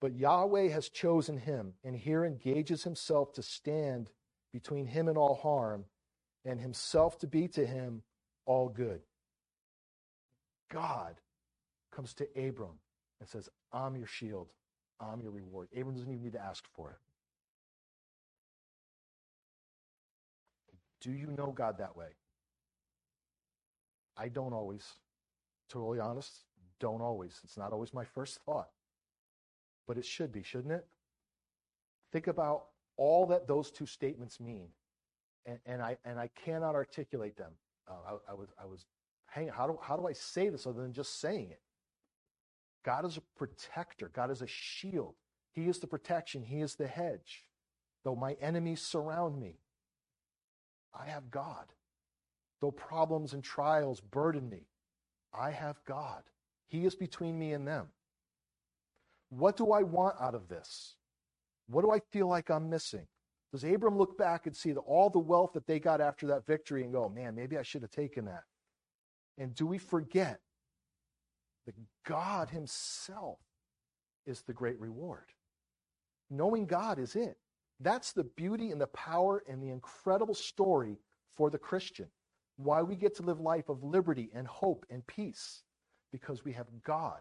But 0.00 0.16
Yahweh 0.16 0.68
has 0.68 0.88
chosen 0.88 1.38
him, 1.38 1.74
and 1.84 1.96
here 1.96 2.24
engages 2.24 2.84
himself 2.84 3.32
to 3.34 3.42
stand 3.42 4.10
between 4.52 4.86
him 4.86 5.08
and 5.08 5.18
all 5.18 5.34
harm, 5.36 5.84
and 6.44 6.60
himself 6.60 7.18
to 7.18 7.26
be 7.26 7.48
to 7.48 7.66
him 7.66 8.02
all 8.50 8.68
good. 8.68 9.00
God 10.72 11.14
comes 11.92 12.14
to 12.14 12.24
Abram 12.36 12.80
and 13.20 13.28
says, 13.28 13.48
I'm 13.72 13.94
your 13.94 14.08
shield, 14.08 14.48
I'm 14.98 15.20
your 15.20 15.30
reward. 15.30 15.68
Abram 15.72 15.94
doesn't 15.94 16.10
even 16.10 16.24
need 16.24 16.32
to 16.32 16.42
ask 16.42 16.64
for 16.74 16.90
it. 16.90 16.96
Do 21.00 21.12
you 21.12 21.28
know 21.38 21.52
God 21.52 21.78
that 21.78 21.96
way? 21.96 22.08
I 24.16 24.26
don't 24.26 24.52
always, 24.52 24.84
totally 25.68 26.00
honest, 26.00 26.32
don't 26.80 27.00
always. 27.00 27.40
It's 27.44 27.56
not 27.56 27.72
always 27.72 27.94
my 27.94 28.04
first 28.04 28.40
thought. 28.44 28.70
But 29.86 29.96
it 29.96 30.04
should 30.04 30.32
be, 30.32 30.42
shouldn't 30.42 30.72
it? 30.72 30.86
Think 32.10 32.26
about 32.26 32.64
all 32.96 33.26
that 33.26 33.46
those 33.46 33.70
two 33.70 33.86
statements 33.86 34.40
mean. 34.40 34.70
And, 35.46 35.60
and 35.66 35.80
I, 35.80 35.98
and 36.04 36.18
I 36.18 36.30
cannot 36.44 36.74
articulate 36.74 37.36
them. 37.36 37.52
Uh, 37.90 37.94
I, 38.28 38.32
I, 38.32 38.34
was, 38.34 38.48
I 38.62 38.66
was 38.66 38.86
hanging, 39.26 39.50
how 39.50 39.66
do, 39.66 39.78
how 39.82 39.96
do 39.96 40.06
I 40.06 40.12
say 40.12 40.48
this 40.48 40.66
other 40.66 40.82
than 40.82 40.92
just 40.92 41.20
saying 41.20 41.50
it? 41.50 41.60
God 42.84 43.04
is 43.04 43.16
a 43.16 43.22
protector. 43.36 44.10
God 44.14 44.30
is 44.30 44.42
a 44.42 44.46
shield. 44.46 45.14
He 45.52 45.68
is 45.68 45.78
the 45.78 45.86
protection. 45.86 46.42
He 46.42 46.60
is 46.60 46.76
the 46.76 46.86
hedge. 46.86 47.44
Though 48.04 48.16
my 48.16 48.36
enemies 48.40 48.80
surround 48.80 49.38
me, 49.38 49.58
I 50.98 51.06
have 51.06 51.30
God. 51.30 51.66
Though 52.60 52.70
problems 52.70 53.32
and 53.32 53.42
trials 53.42 54.00
burden 54.00 54.48
me, 54.48 54.68
I 55.32 55.50
have 55.50 55.84
God. 55.84 56.22
He 56.68 56.86
is 56.86 56.94
between 56.94 57.38
me 57.38 57.52
and 57.52 57.66
them. 57.66 57.88
What 59.28 59.56
do 59.56 59.72
I 59.72 59.82
want 59.82 60.16
out 60.20 60.34
of 60.34 60.48
this? 60.48 60.96
What 61.68 61.82
do 61.82 61.90
I 61.90 62.00
feel 62.10 62.28
like 62.28 62.50
I'm 62.50 62.68
missing? 62.70 63.06
Does 63.52 63.64
Abram 63.64 63.98
look 63.98 64.16
back 64.16 64.46
and 64.46 64.54
see 64.54 64.72
the, 64.72 64.80
all 64.80 65.10
the 65.10 65.18
wealth 65.18 65.54
that 65.54 65.66
they 65.66 65.80
got 65.80 66.00
after 66.00 66.28
that 66.28 66.46
victory 66.46 66.84
and 66.84 66.92
go, 66.92 67.08
man, 67.08 67.34
maybe 67.34 67.58
I 67.58 67.62
should 67.62 67.82
have 67.82 67.90
taken 67.90 68.26
that? 68.26 68.44
And 69.38 69.54
do 69.54 69.66
we 69.66 69.78
forget 69.78 70.40
that 71.66 71.74
God 72.06 72.50
Himself 72.50 73.38
is 74.26 74.42
the 74.42 74.52
great 74.52 74.78
reward? 74.78 75.32
Knowing 76.30 76.66
God 76.66 76.98
is 76.98 77.16
it. 77.16 77.38
That's 77.80 78.12
the 78.12 78.24
beauty 78.24 78.70
and 78.70 78.80
the 78.80 78.86
power 78.88 79.42
and 79.48 79.60
the 79.60 79.70
incredible 79.70 80.34
story 80.34 80.98
for 81.36 81.50
the 81.50 81.58
Christian. 81.58 82.06
Why 82.56 82.82
we 82.82 82.94
get 82.94 83.16
to 83.16 83.22
live 83.22 83.40
life 83.40 83.68
of 83.68 83.82
liberty 83.82 84.30
and 84.34 84.46
hope 84.46 84.84
and 84.90 85.04
peace 85.06 85.62
because 86.12 86.44
we 86.44 86.52
have 86.52 86.66
God. 86.84 87.20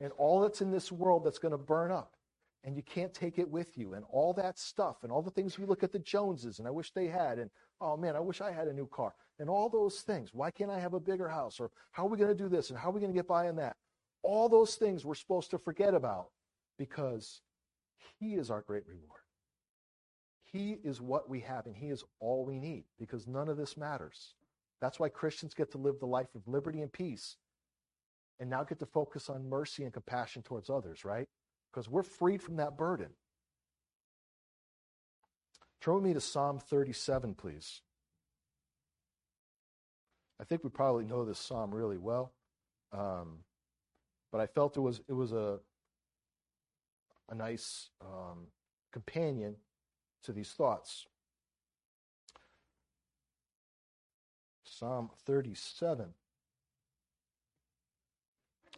And 0.00 0.10
all 0.16 0.40
that's 0.40 0.62
in 0.62 0.70
this 0.70 0.90
world 0.90 1.24
that's 1.24 1.38
going 1.38 1.52
to 1.52 1.58
burn 1.58 1.92
up 1.92 2.16
and 2.64 2.76
you 2.76 2.82
can't 2.82 3.14
take 3.14 3.38
it 3.38 3.48
with 3.48 3.78
you 3.78 3.94
and 3.94 4.04
all 4.10 4.32
that 4.34 4.58
stuff 4.58 4.98
and 5.02 5.10
all 5.10 5.22
the 5.22 5.30
things 5.30 5.58
we 5.58 5.66
look 5.66 5.82
at 5.82 5.92
the 5.92 5.98
Joneses 5.98 6.58
and 6.58 6.68
I 6.68 6.70
wish 6.70 6.92
they 6.92 7.06
had 7.06 7.38
and 7.38 7.50
oh 7.80 7.96
man, 7.96 8.16
I 8.16 8.20
wish 8.20 8.40
I 8.40 8.52
had 8.52 8.68
a 8.68 8.72
new 8.72 8.86
car 8.86 9.14
and 9.38 9.48
all 9.48 9.68
those 9.68 10.00
things. 10.00 10.34
Why 10.34 10.50
can't 10.50 10.70
I 10.70 10.78
have 10.78 10.94
a 10.94 11.00
bigger 11.00 11.28
house 11.28 11.58
or 11.60 11.70
how 11.92 12.04
are 12.06 12.08
we 12.08 12.18
going 12.18 12.36
to 12.36 12.42
do 12.42 12.48
this 12.48 12.70
and 12.70 12.78
how 12.78 12.90
are 12.90 12.92
we 12.92 13.00
going 13.00 13.12
to 13.12 13.18
get 13.18 13.28
by 13.28 13.48
on 13.48 13.56
that? 13.56 13.76
All 14.22 14.48
those 14.48 14.74
things 14.74 15.04
we're 15.04 15.14
supposed 15.14 15.50
to 15.50 15.58
forget 15.58 15.94
about 15.94 16.28
because 16.78 17.40
he 18.18 18.34
is 18.34 18.50
our 18.50 18.60
great 18.60 18.86
reward. 18.86 19.20
He 20.44 20.78
is 20.84 21.00
what 21.00 21.30
we 21.30 21.40
have 21.40 21.66
and 21.66 21.76
he 21.76 21.88
is 21.88 22.04
all 22.18 22.44
we 22.44 22.58
need 22.58 22.84
because 22.98 23.26
none 23.26 23.48
of 23.48 23.56
this 23.56 23.76
matters. 23.76 24.34
That's 24.80 24.98
why 24.98 25.08
Christians 25.08 25.54
get 25.54 25.70
to 25.72 25.78
live 25.78 25.98
the 25.98 26.06
life 26.06 26.34
of 26.34 26.46
liberty 26.46 26.82
and 26.82 26.92
peace 26.92 27.36
and 28.38 28.50
now 28.50 28.64
get 28.64 28.78
to 28.80 28.86
focus 28.86 29.30
on 29.30 29.48
mercy 29.48 29.84
and 29.84 29.92
compassion 29.92 30.42
towards 30.42 30.70
others, 30.70 31.04
right? 31.04 31.28
Because 31.70 31.88
we're 31.88 32.02
freed 32.02 32.42
from 32.42 32.56
that 32.56 32.76
burden. 32.76 33.08
Turn 35.80 35.94
with 35.94 36.04
me 36.04 36.14
to 36.14 36.20
Psalm 36.20 36.58
37, 36.58 37.34
please. 37.34 37.80
I 40.40 40.44
think 40.44 40.64
we 40.64 40.70
probably 40.70 41.04
know 41.04 41.24
this 41.24 41.38
psalm 41.38 41.74
really 41.74 41.98
well, 41.98 42.32
um, 42.92 43.40
but 44.32 44.40
I 44.40 44.46
felt 44.46 44.76
it 44.76 44.80
was 44.80 45.00
it 45.06 45.12
was 45.12 45.32
a 45.32 45.60
a 47.28 47.34
nice 47.34 47.90
um, 48.00 48.46
companion 48.90 49.56
to 50.24 50.32
these 50.32 50.50
thoughts. 50.50 51.06
Psalm 54.64 55.10
37, 55.26 56.14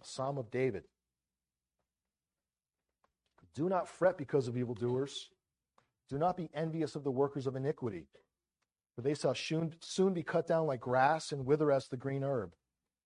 Psalm 0.02 0.38
of 0.38 0.50
David. 0.50 0.84
Do 3.54 3.68
not 3.68 3.88
fret 3.88 4.16
because 4.16 4.48
of 4.48 4.56
evildoers. 4.56 5.30
Do 6.08 6.18
not 6.18 6.36
be 6.36 6.50
envious 6.54 6.94
of 6.96 7.04
the 7.04 7.10
workers 7.10 7.46
of 7.46 7.56
iniquity, 7.56 8.06
for 8.94 9.02
they 9.02 9.14
shall 9.14 9.34
soon 9.34 10.14
be 10.14 10.22
cut 10.22 10.46
down 10.46 10.66
like 10.66 10.80
grass 10.80 11.32
and 11.32 11.46
wither 11.46 11.72
as 11.72 11.88
the 11.88 11.96
green 11.96 12.22
herb. 12.24 12.52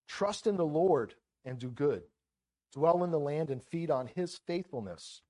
Trust 0.08 0.46
in 0.46 0.56
the 0.56 0.66
Lord 0.66 1.14
and 1.44 1.58
do 1.58 1.68
good. 1.68 2.02
Dwell 2.72 3.04
in 3.04 3.10
the 3.10 3.18
land 3.20 3.50
and 3.50 3.62
feed 3.62 3.90
on 3.90 4.08
his 4.14 4.36
faithfulness. 4.46 5.22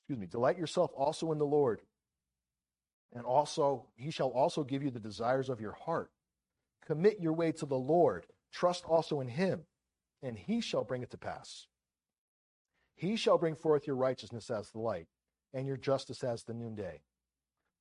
Excuse 0.00 0.18
me. 0.18 0.26
Delight 0.26 0.58
yourself 0.58 0.90
also 0.96 1.32
in 1.32 1.38
the 1.38 1.46
Lord, 1.46 1.80
and 3.14 3.24
also 3.24 3.86
he 3.96 4.10
shall 4.10 4.28
also 4.28 4.64
give 4.64 4.82
you 4.82 4.90
the 4.90 5.00
desires 5.00 5.48
of 5.48 5.60
your 5.60 5.72
heart. 5.72 6.10
Commit 6.86 7.20
your 7.20 7.32
way 7.32 7.52
to 7.52 7.66
the 7.66 7.78
Lord. 7.78 8.26
Trust 8.52 8.84
also 8.84 9.20
in 9.20 9.28
him, 9.28 9.62
and 10.22 10.36
he 10.36 10.60
shall 10.60 10.84
bring 10.84 11.02
it 11.02 11.10
to 11.12 11.18
pass. 11.18 11.66
He 13.00 13.16
shall 13.16 13.38
bring 13.38 13.54
forth 13.54 13.86
your 13.86 13.96
righteousness 13.96 14.50
as 14.50 14.70
the 14.70 14.78
light, 14.78 15.06
and 15.54 15.66
your 15.66 15.78
justice 15.78 16.22
as 16.22 16.44
the 16.44 16.52
noonday. 16.52 17.00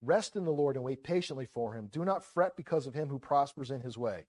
Rest 0.02 0.38
in 0.38 0.46
the 0.46 0.52
Lord 0.52 0.78
and 0.78 0.86
wait 0.86 1.04
patiently 1.04 1.46
for 1.46 1.74
him. 1.74 1.90
Do 1.92 2.06
not 2.06 2.24
fret 2.24 2.56
because 2.56 2.88
of 2.88 2.94
him 2.94 3.10
who 3.10 3.20
prospers 3.20 3.70
in 3.70 3.82
his 3.82 3.98
way, 3.98 4.28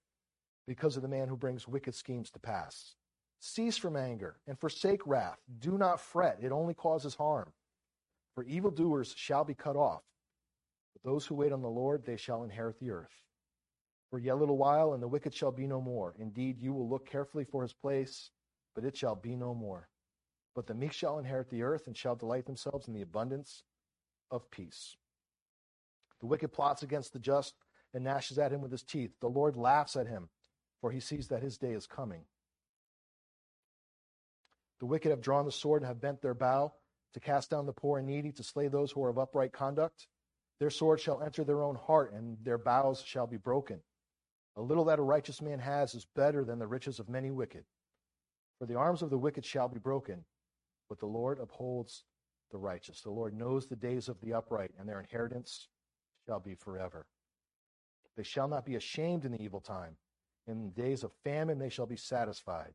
because 0.66 0.96
of 0.96 1.02
the 1.02 1.08
man 1.08 1.28
who 1.28 1.36
brings 1.36 1.68
wicked 1.68 1.94
schemes 1.94 2.28
to 2.32 2.40
pass. 2.40 2.96
Cease 3.38 3.76
from 3.76 3.94
anger 3.94 4.40
and 4.48 4.58
forsake 4.58 5.06
wrath. 5.06 5.38
Do 5.60 5.78
not 5.78 6.00
fret, 6.00 6.38
it 6.42 6.50
only 6.50 6.74
causes 6.74 7.14
harm. 7.14 7.52
For 8.34 8.42
evildoers 8.42 9.14
shall 9.16 9.44
be 9.44 9.54
cut 9.54 9.76
off, 9.76 10.02
but 10.92 11.08
those 11.08 11.24
who 11.24 11.36
wait 11.36 11.52
on 11.52 11.62
the 11.62 11.68
Lord, 11.68 12.04
they 12.04 12.16
shall 12.16 12.42
inherit 12.42 12.80
the 12.80 12.90
earth. 12.90 13.14
For 14.10 14.18
yet 14.18 14.34
a 14.34 14.40
little 14.40 14.58
while, 14.58 14.92
and 14.92 15.00
the 15.00 15.06
wicked 15.06 15.34
shall 15.34 15.52
be 15.52 15.68
no 15.68 15.80
more. 15.80 16.16
Indeed, 16.18 16.60
you 16.60 16.72
will 16.72 16.88
look 16.88 17.08
carefully 17.08 17.44
for 17.44 17.62
his 17.62 17.72
place, 17.72 18.32
but 18.74 18.84
it 18.84 18.96
shall 18.96 19.14
be 19.14 19.36
no 19.36 19.54
more. 19.54 19.88
But 20.54 20.66
the 20.66 20.74
meek 20.74 20.92
shall 20.92 21.18
inherit 21.18 21.50
the 21.50 21.62
earth 21.62 21.86
and 21.86 21.96
shall 21.96 22.16
delight 22.16 22.46
themselves 22.46 22.88
in 22.88 22.94
the 22.94 23.02
abundance 23.02 23.62
of 24.30 24.50
peace. 24.50 24.96
The 26.20 26.26
wicked 26.26 26.52
plots 26.52 26.82
against 26.82 27.12
the 27.12 27.18
just 27.18 27.54
and 27.94 28.04
gnashes 28.04 28.38
at 28.38 28.52
him 28.52 28.60
with 28.60 28.72
his 28.72 28.82
teeth. 28.82 29.12
The 29.20 29.28
Lord 29.28 29.56
laughs 29.56 29.96
at 29.96 30.06
him, 30.06 30.28
for 30.80 30.90
he 30.90 31.00
sees 31.00 31.28
that 31.28 31.42
his 31.42 31.58
day 31.58 31.72
is 31.72 31.86
coming. 31.86 32.22
The 34.80 34.86
wicked 34.86 35.10
have 35.10 35.20
drawn 35.20 35.44
the 35.44 35.52
sword 35.52 35.82
and 35.82 35.88
have 35.88 36.00
bent 36.00 36.22
their 36.22 36.34
bow 36.34 36.72
to 37.12 37.20
cast 37.20 37.50
down 37.50 37.66
the 37.66 37.72
poor 37.72 37.98
and 37.98 38.06
needy, 38.06 38.32
to 38.32 38.42
slay 38.42 38.68
those 38.68 38.92
who 38.92 39.02
are 39.02 39.10
of 39.10 39.18
upright 39.18 39.52
conduct. 39.52 40.06
Their 40.58 40.70
sword 40.70 41.00
shall 41.00 41.22
enter 41.22 41.44
their 41.44 41.62
own 41.62 41.74
heart, 41.74 42.12
and 42.12 42.38
their 42.44 42.58
bows 42.58 43.02
shall 43.02 43.26
be 43.26 43.36
broken. 43.36 43.80
A 44.56 44.62
little 44.62 44.84
that 44.84 44.98
a 44.98 45.02
righteous 45.02 45.40
man 45.40 45.58
has 45.58 45.94
is 45.94 46.06
better 46.14 46.44
than 46.44 46.58
the 46.58 46.66
riches 46.66 46.98
of 46.98 47.08
many 47.08 47.30
wicked. 47.30 47.64
For 48.58 48.66
the 48.66 48.76
arms 48.76 49.02
of 49.02 49.10
the 49.10 49.18
wicked 49.18 49.44
shall 49.44 49.68
be 49.68 49.78
broken, 49.78 50.24
but 50.90 50.98
the 50.98 51.06
Lord 51.06 51.38
upholds 51.40 52.04
the 52.50 52.58
righteous. 52.58 53.00
The 53.00 53.10
Lord 53.10 53.32
knows 53.32 53.66
the 53.66 53.76
days 53.76 54.08
of 54.08 54.20
the 54.20 54.34
upright, 54.34 54.72
and 54.78 54.86
their 54.86 55.00
inheritance 55.00 55.68
shall 56.26 56.40
be 56.40 56.56
forever. 56.56 57.06
They 58.16 58.24
shall 58.24 58.48
not 58.48 58.66
be 58.66 58.74
ashamed 58.74 59.24
in 59.24 59.32
the 59.32 59.40
evil 59.40 59.60
time. 59.60 59.96
In 60.48 60.64
the 60.64 60.82
days 60.82 61.04
of 61.04 61.12
famine 61.22 61.58
they 61.58 61.68
shall 61.68 61.86
be 61.86 61.96
satisfied. 61.96 62.74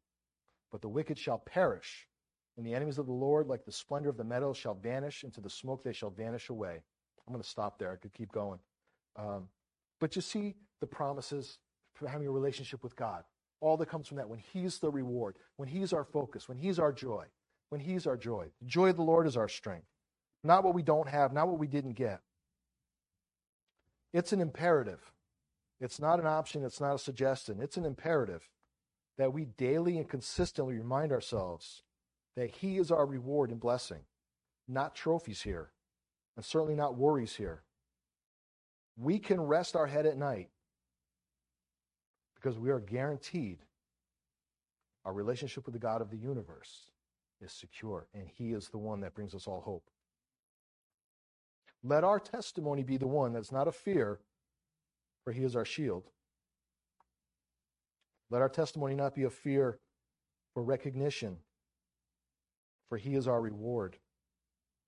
But 0.72 0.82
the 0.82 0.88
wicked 0.88 1.20
shall 1.20 1.40
perish, 1.40 2.08
and 2.58 2.66
the 2.66 2.74
enemies 2.74 2.98
of 2.98 3.06
the 3.06 3.12
Lord, 3.12 3.48
like 3.48 3.66
the 3.66 3.72
splendor 3.72 4.10
of 4.10 4.18
the 4.18 4.24
meadow, 4.24 4.54
shall 4.54 4.76
vanish. 4.76 5.26
Into 5.26 5.42
the 5.42 5.50
smoke 5.50 5.84
they 5.84 5.94
shall 5.94 6.10
vanish 6.10 6.50
away. 6.50 6.82
I'm 7.28 7.34
going 7.34 7.44
to 7.44 7.50
stop 7.50 7.78
there. 7.78 7.92
I 7.92 7.98
could 7.98 8.14
keep 8.14 8.32
going. 8.32 8.60
Um, 9.18 9.50
but 10.00 10.16
you 10.16 10.22
see 10.22 10.56
the 10.80 10.88
promises 10.88 11.60
for 11.96 12.08
having 12.08 12.28
a 12.28 12.32
relationship 12.32 12.82
with 12.82 12.96
God. 12.96 13.24
All 13.60 13.76
that 13.78 13.90
comes 13.90 14.08
from 14.08 14.18
that 14.18 14.30
when 14.30 14.40
He's 14.40 14.80
the 14.80 14.90
reward, 14.90 15.36
when 15.58 15.68
He's 15.68 15.92
our 15.92 16.06
focus, 16.06 16.48
when 16.48 16.58
He's 16.58 16.80
our 16.80 16.94
joy 16.94 17.26
when 17.70 17.82
He's 17.82 18.08
our 18.08 18.18
joy. 18.18 18.48
The 18.62 18.68
joy 18.68 18.90
of 18.90 18.96
the 18.96 19.04
Lord 19.04 19.28
is 19.28 19.38
our 19.38 19.50
strength, 19.50 19.88
not 20.44 20.64
what 20.64 20.74
we 20.74 20.84
don't 20.84 21.10
have, 21.10 21.34
not 21.34 21.48
what 21.48 21.60
we 21.60 21.68
didn't 21.68 21.94
get. 21.94 22.22
It's 24.14 24.34
an 24.34 24.42
imperative. 24.42 25.12
It's 25.82 26.00
not 26.00 26.20
an 26.20 26.26
option, 26.26 26.64
it's 26.64 26.80
not 26.80 26.96
a 26.96 27.00
suggestion. 27.00 27.60
It's 27.62 27.78
an 27.78 27.86
imperative 27.86 28.50
that 29.18 29.34
we 29.34 29.46
daily 29.46 29.98
and 29.98 30.08
consistently 30.08 30.76
remind 30.76 31.12
ourselves 31.12 31.84
that 32.36 32.52
He 32.52 32.78
is 32.78 32.92
our 32.92 33.06
reward 33.06 33.50
and 33.50 33.60
blessing, 33.60 34.02
not 34.68 34.96
trophies 34.96 35.42
here, 35.42 35.72
and 36.36 36.46
certainly 36.46 36.76
not 36.76 36.98
worries 36.98 37.36
here. 37.36 37.64
We 38.98 39.20
can 39.20 39.42
rest 39.42 39.76
our 39.76 39.88
head 39.88 40.06
at 40.06 40.18
night 40.18 40.50
because 42.36 42.58
we 42.58 42.70
are 42.70 42.80
guaranteed 42.80 43.60
our 45.04 45.14
relationship 45.14 45.66
with 45.66 45.74
the 45.74 45.80
God 45.80 46.02
of 46.02 46.10
the 46.10 46.18
universe 46.18 46.92
is 47.42 47.52
secure, 47.52 48.08
and 48.14 48.28
He 48.28 48.52
is 48.52 48.70
the 48.70 48.78
one 48.78 49.02
that 49.02 49.14
brings 49.14 49.34
us 49.34 49.48
all 49.48 49.62
hope. 49.62 49.90
Let 51.84 52.04
our 52.04 52.20
testimony 52.20 52.84
be 52.84 52.98
the 52.98 53.08
one 53.08 53.34
that's 53.34 53.52
not 53.52 53.68
a 53.68 53.72
fear, 53.72 54.20
for 55.24 55.34
He 55.34 55.44
is 55.44 55.56
our 55.56 55.66
shield. 55.66 56.10
Let 58.30 58.42
our 58.42 58.50
testimony 58.50 58.96
not 58.96 59.14
be 59.14 59.24
a 59.24 59.30
fear 59.30 59.80
for 60.54 60.64
recognition, 60.64 61.38
for 62.90 62.98
He 62.98 63.16
is 63.16 63.28
our 63.28 63.42
reward. 63.42 63.98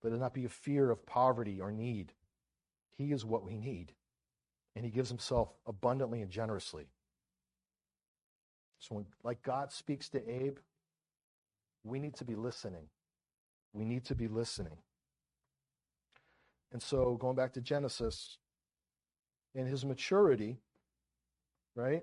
Let 0.02 0.12
it 0.12 0.18
not 0.18 0.34
be 0.34 0.44
a 0.44 0.48
fear 0.48 0.90
of 0.90 1.06
poverty 1.06 1.60
or 1.60 1.70
need. 1.70 2.12
He 2.96 3.12
is 3.12 3.24
what 3.24 3.44
we 3.44 3.56
need, 3.56 3.92
and 4.74 4.84
He 4.84 4.90
gives 4.90 5.08
Himself 5.08 5.54
abundantly 5.66 6.20
and 6.22 6.30
generously. 6.30 6.88
So, 8.80 8.96
when, 8.96 9.06
like 9.24 9.42
God 9.42 9.72
speaks 9.72 10.08
to 10.10 10.28
Abe, 10.28 10.58
we 11.88 11.98
need 11.98 12.16
to 12.16 12.24
be 12.24 12.34
listening. 12.34 12.88
We 13.72 13.84
need 13.84 14.04
to 14.06 14.14
be 14.14 14.28
listening. 14.28 14.78
And 16.72 16.82
so, 16.82 17.16
going 17.20 17.36
back 17.36 17.54
to 17.54 17.60
Genesis, 17.60 18.38
in 19.54 19.66
his 19.66 19.84
maturity, 19.84 20.58
right? 21.74 22.02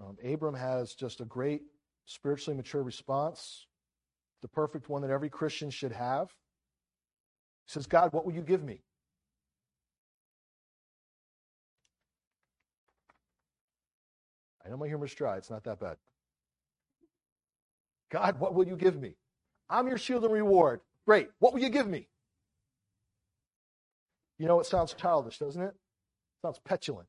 Um, 0.00 0.16
Abram 0.24 0.54
has 0.54 0.94
just 0.94 1.20
a 1.20 1.24
great 1.24 1.62
spiritually 2.04 2.56
mature 2.56 2.82
response, 2.82 3.66
the 4.42 4.48
perfect 4.48 4.88
one 4.88 5.02
that 5.02 5.10
every 5.10 5.30
Christian 5.30 5.70
should 5.70 5.92
have. 5.92 6.28
He 7.66 7.72
says, 7.72 7.86
God, 7.86 8.12
what 8.12 8.24
will 8.24 8.32
you 8.32 8.42
give 8.42 8.62
me? 8.62 8.82
I 14.64 14.70
know 14.70 14.76
my 14.76 14.86
humor's 14.86 15.14
dry. 15.14 15.36
It's 15.36 15.50
not 15.50 15.64
that 15.64 15.80
bad. 15.80 15.96
God, 18.10 18.40
what 18.40 18.54
will 18.54 18.66
you 18.66 18.76
give 18.76 19.00
me? 19.00 19.14
I'm 19.68 19.86
your 19.86 19.98
shield 19.98 20.24
and 20.24 20.32
reward. 20.32 20.80
Great. 21.06 21.28
What 21.38 21.52
will 21.52 21.60
you 21.60 21.68
give 21.68 21.86
me? 21.86 22.08
You 24.38 24.46
know, 24.46 24.60
it 24.60 24.66
sounds 24.66 24.94
childish, 24.94 25.38
doesn't 25.38 25.60
it? 25.60 25.74
It 25.74 26.42
sounds 26.42 26.60
petulant. 26.64 27.08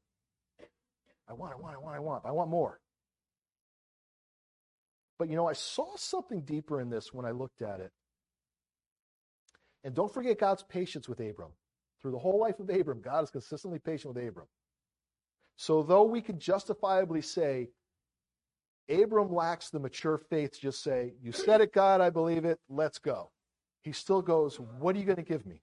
I 1.30 1.34
want, 1.34 1.54
I 1.54 1.58
want, 1.58 1.76
I 1.76 1.80
want, 1.80 1.96
I 1.96 2.00
want. 2.00 2.26
I 2.26 2.32
want 2.32 2.50
more. 2.50 2.80
But 5.20 5.30
you 5.30 5.36
know, 5.36 5.48
I 5.48 5.54
saw 5.54 5.96
something 5.96 6.42
deeper 6.42 6.82
in 6.82 6.90
this 6.90 7.14
when 7.14 7.26
I 7.26 7.32
looked 7.32 7.62
at 7.62 7.82
it. 7.82 7.92
And 9.84 9.94
don't 9.94 10.14
forget 10.14 10.40
God's 10.40 10.64
patience 10.64 11.08
with 11.08 11.20
Abram. 11.20 11.52
Through 12.02 12.12
the 12.12 12.20
whole 12.20 12.40
life 12.40 12.60
of 12.60 12.70
Abram, 12.70 13.02
God 13.02 13.24
is 13.24 13.30
consistently 13.30 13.80
patient 13.80 14.16
with 14.16 14.28
Abram. 14.28 14.48
So, 15.58 15.84
though 15.84 16.04
we 16.04 16.22
could 16.22 16.40
justifiably 16.40 17.22
say 17.22 17.68
Abram 18.90 19.34
lacks 19.34 19.70
the 19.70 19.80
mature 19.80 20.18
faith 20.18 20.54
to 20.54 20.60
just 20.60 20.84
say, 20.84 21.14
You 21.22 21.32
said 21.32 21.62
it, 21.62 21.74
God, 21.74 22.02
I 22.02 22.10
believe 22.10 22.46
it, 22.46 22.60
let's 22.70 22.98
go. 22.98 23.30
He 23.84 23.92
still 23.92 24.22
goes, 24.22 24.60
What 24.60 24.96
are 24.96 25.00
you 25.00 25.06
going 25.06 25.18
to 25.18 25.22
give 25.22 25.46
me? 25.46 25.62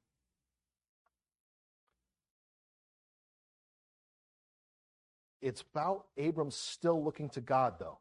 It's 5.42 5.62
about 5.72 6.06
Abram 6.18 6.50
still 6.50 7.04
looking 7.04 7.28
to 7.30 7.40
God, 7.40 7.74
though. 7.78 7.98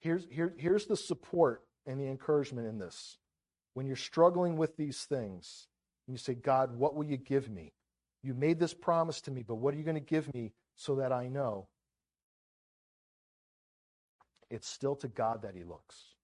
Here's, 0.00 0.26
here, 0.30 0.54
here's 0.56 0.86
the 0.86 0.96
support 0.96 1.64
and 1.86 2.00
the 2.00 2.06
encouragement 2.06 2.68
in 2.68 2.78
this. 2.78 3.18
When 3.74 3.86
you're 3.86 3.96
struggling 3.96 4.56
with 4.56 4.76
these 4.76 5.02
things, 5.02 5.66
and 6.06 6.14
you 6.14 6.18
say, 6.18 6.34
God, 6.34 6.76
what 6.76 6.94
will 6.94 7.04
you 7.04 7.16
give 7.16 7.50
me? 7.50 7.72
You 8.22 8.34
made 8.34 8.58
this 8.58 8.74
promise 8.74 9.20
to 9.22 9.30
me, 9.30 9.42
but 9.46 9.56
what 9.56 9.74
are 9.74 9.76
you 9.76 9.84
going 9.84 9.94
to 9.94 10.00
give 10.00 10.32
me 10.32 10.52
so 10.76 10.96
that 10.96 11.12
I 11.12 11.28
know? 11.28 11.68
It's 14.50 14.68
still 14.68 14.96
to 14.96 15.08
God 15.08 15.42
that 15.42 15.54
he 15.54 15.64
looks. 15.64 16.14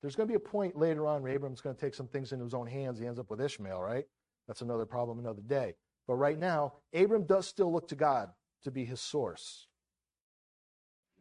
There's 0.00 0.14
going 0.14 0.28
to 0.28 0.32
be 0.32 0.36
a 0.36 0.40
point 0.40 0.76
later 0.76 1.06
on 1.06 1.22
where 1.22 1.32
Abram's 1.32 1.60
going 1.60 1.74
to 1.74 1.80
take 1.80 1.94
some 1.94 2.06
things 2.06 2.32
into 2.32 2.44
his 2.44 2.54
own 2.54 2.66
hands. 2.66 2.98
He 2.98 3.06
ends 3.06 3.18
up 3.18 3.30
with 3.30 3.40
Ishmael, 3.40 3.80
right? 3.80 4.04
That's 4.46 4.62
another 4.62 4.86
problem 4.86 5.18
another 5.18 5.42
day. 5.42 5.74
But 6.06 6.14
right 6.14 6.38
now, 6.38 6.74
Abram 6.94 7.24
does 7.24 7.46
still 7.46 7.72
look 7.72 7.88
to 7.88 7.96
God 7.96 8.30
to 8.62 8.70
be 8.70 8.84
his 8.84 9.00
source. 9.00 9.66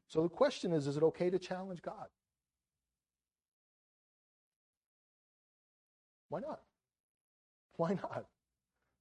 So 0.08 0.24
the 0.24 0.30
question 0.30 0.72
is 0.72 0.88
is 0.88 0.98
it 0.98 1.04
okay 1.04 1.30
to 1.30 1.40
challenge 1.40 1.82
God? 1.82 2.08
Why 6.30 6.40
not? 6.40 6.62
Why 7.76 7.94
not? 7.94 8.26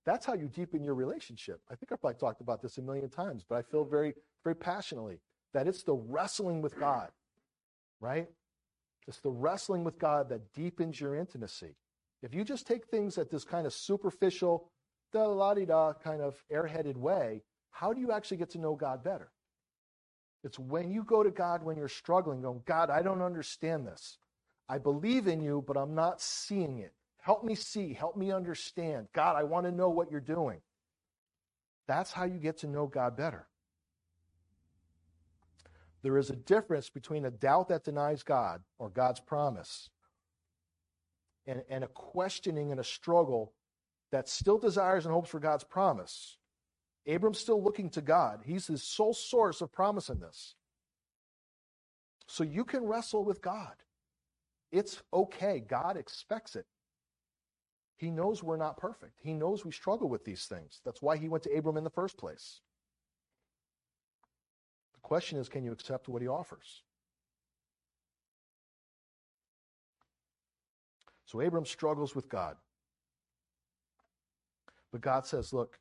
That's 0.05 0.25
how 0.25 0.35
you 0.35 0.49
deepen 0.49 0.85
your 0.85 0.95
relationship. 0.95 1.61
I 1.71 1.75
think 1.75 1.91
I've 1.91 2.01
probably 2.01 2.19
talked 2.19 2.41
about 2.41 2.63
this 2.63 2.79
a 2.79 2.83
million 2.83 3.09
times, 3.09 3.45
but 3.49 3.57
I 3.57 3.63
feel 3.63 3.85
very, 3.85 4.15
very 4.45 4.55
passionately 4.55 5.19
that 5.57 5.67
it's 5.67 5.85
the 5.85 5.95
wrestling 5.95 6.61
with 6.61 6.79
God, 6.79 7.09
right? 7.99 8.29
It's 9.09 9.21
the 9.21 9.31
wrestling 9.31 9.85
with 9.85 9.99
God 9.99 10.29
that 10.29 10.53
deepens 10.53 11.01
your 11.01 11.15
intimacy. 11.15 11.77
If 12.23 12.35
you 12.35 12.45
just 12.45 12.67
take 12.67 12.89
things 12.89 13.17
at 13.17 13.31
this 13.31 13.43
kind 13.43 13.67
of 13.67 13.73
superficial, 13.73 14.69
da 15.15 15.25
la 15.25 15.55
di 15.55 15.65
da 15.65 15.95
kind 15.95 16.21
of 16.21 16.45
airheaded 16.53 16.99
way, 16.99 17.43
how 17.71 17.95
do 17.95 18.03
you 18.03 18.13
actually 18.13 18.37
get 18.37 18.51
to 18.51 18.59
know 18.59 18.75
God 18.75 19.03
better? 19.03 19.31
It's 20.45 20.59
when 20.59 20.91
you 20.91 21.03
go 21.03 21.23
to 21.23 21.31
God 21.31 21.63
when 21.63 21.79
you're 21.79 21.89
struggling, 21.89 22.43
going, 22.43 22.61
God, 22.67 22.91
I 22.91 23.01
don't 23.01 23.23
understand 23.23 23.87
this. 23.87 24.19
I 24.69 24.77
believe 24.77 25.27
in 25.27 25.41
you, 25.41 25.65
but 25.67 25.79
I'm 25.79 25.95
not 25.95 26.21
seeing 26.21 26.81
it. 26.81 26.93
Help 27.23 27.45
me 27.45 27.55
see. 27.55 27.95
Help 27.95 28.15
me 28.15 28.31
understand. 28.31 29.07
God, 29.15 29.37
I 29.37 29.45
want 29.45 29.65
to 29.65 29.73
know 29.73 29.89
what 29.89 30.11
you're 30.11 30.21
doing. 30.21 30.61
That's 31.89 32.13
how 32.13 32.25
you 32.27 32.39
get 32.39 32.59
to 32.59 32.67
know 32.67 32.87
God 32.87 33.17
better. 33.17 33.47
There 36.07 36.19
is 36.19 36.31
a 36.31 36.37
difference 36.37 36.89
between 36.89 37.25
a 37.25 37.33
doubt 37.33 37.67
that 37.67 37.83
denies 37.83 38.23
God 38.23 38.63
or 38.79 38.91
God's 38.91 39.19
promise 39.19 39.91
and, 41.49 41.65
and 41.69 41.83
a 41.83 41.89
questioning 41.89 42.71
and 42.71 42.79
a 42.79 42.85
struggle 42.85 43.55
that 44.13 44.29
still 44.29 44.57
desires 44.57 45.05
and 45.05 45.13
hopes 45.13 45.31
for 45.31 45.41
God's 45.41 45.65
promise. 45.65 46.39
Abram's 47.07 47.41
still 47.41 47.61
looking 47.61 47.91
to 47.91 48.01
God. 48.01 48.43
He's 48.45 48.69
his 48.69 48.85
sole 48.85 49.15
source 49.15 49.61
of 49.61 49.73
promise 49.73 50.09
in 50.09 50.21
this. 50.21 50.55
So 52.29 52.45
you 52.45 52.65
can 52.65 52.85
wrestle 52.85 53.25
with 53.25 53.43
God. 53.43 53.75
It's 54.71 55.03
okay. 55.13 55.59
God 55.59 55.97
expects 55.97 56.55
it. 56.55 56.67
He 57.97 58.13
knows 58.13 58.45
we're 58.45 58.57
not 58.57 58.77
perfect. 58.77 59.19
He 59.25 59.33
knows 59.33 59.65
we 59.65 59.73
struggle 59.73 60.09
with 60.09 60.25
these 60.25 60.45
things. 60.45 60.81
That's 60.85 61.03
why 61.03 61.17
he 61.17 61.29
went 61.29 61.43
to 61.43 61.53
Abram 61.53 61.77
in 61.77 61.83
the 61.83 61.91
first 61.91 62.17
place. 62.17 62.61
Question 65.07 65.39
is 65.39 65.49
can 65.49 65.63
you 65.63 65.71
accept 65.71 66.09
what 66.09 66.21
he 66.21 66.27
offers? 66.27 66.83
So 71.27 71.41
Abram 71.41 71.65
struggles 71.65 72.17
with 72.17 72.29
God. 72.29 72.57
But 74.91 75.03
God 75.03 75.25
says, 75.25 75.53
look, 75.53 75.79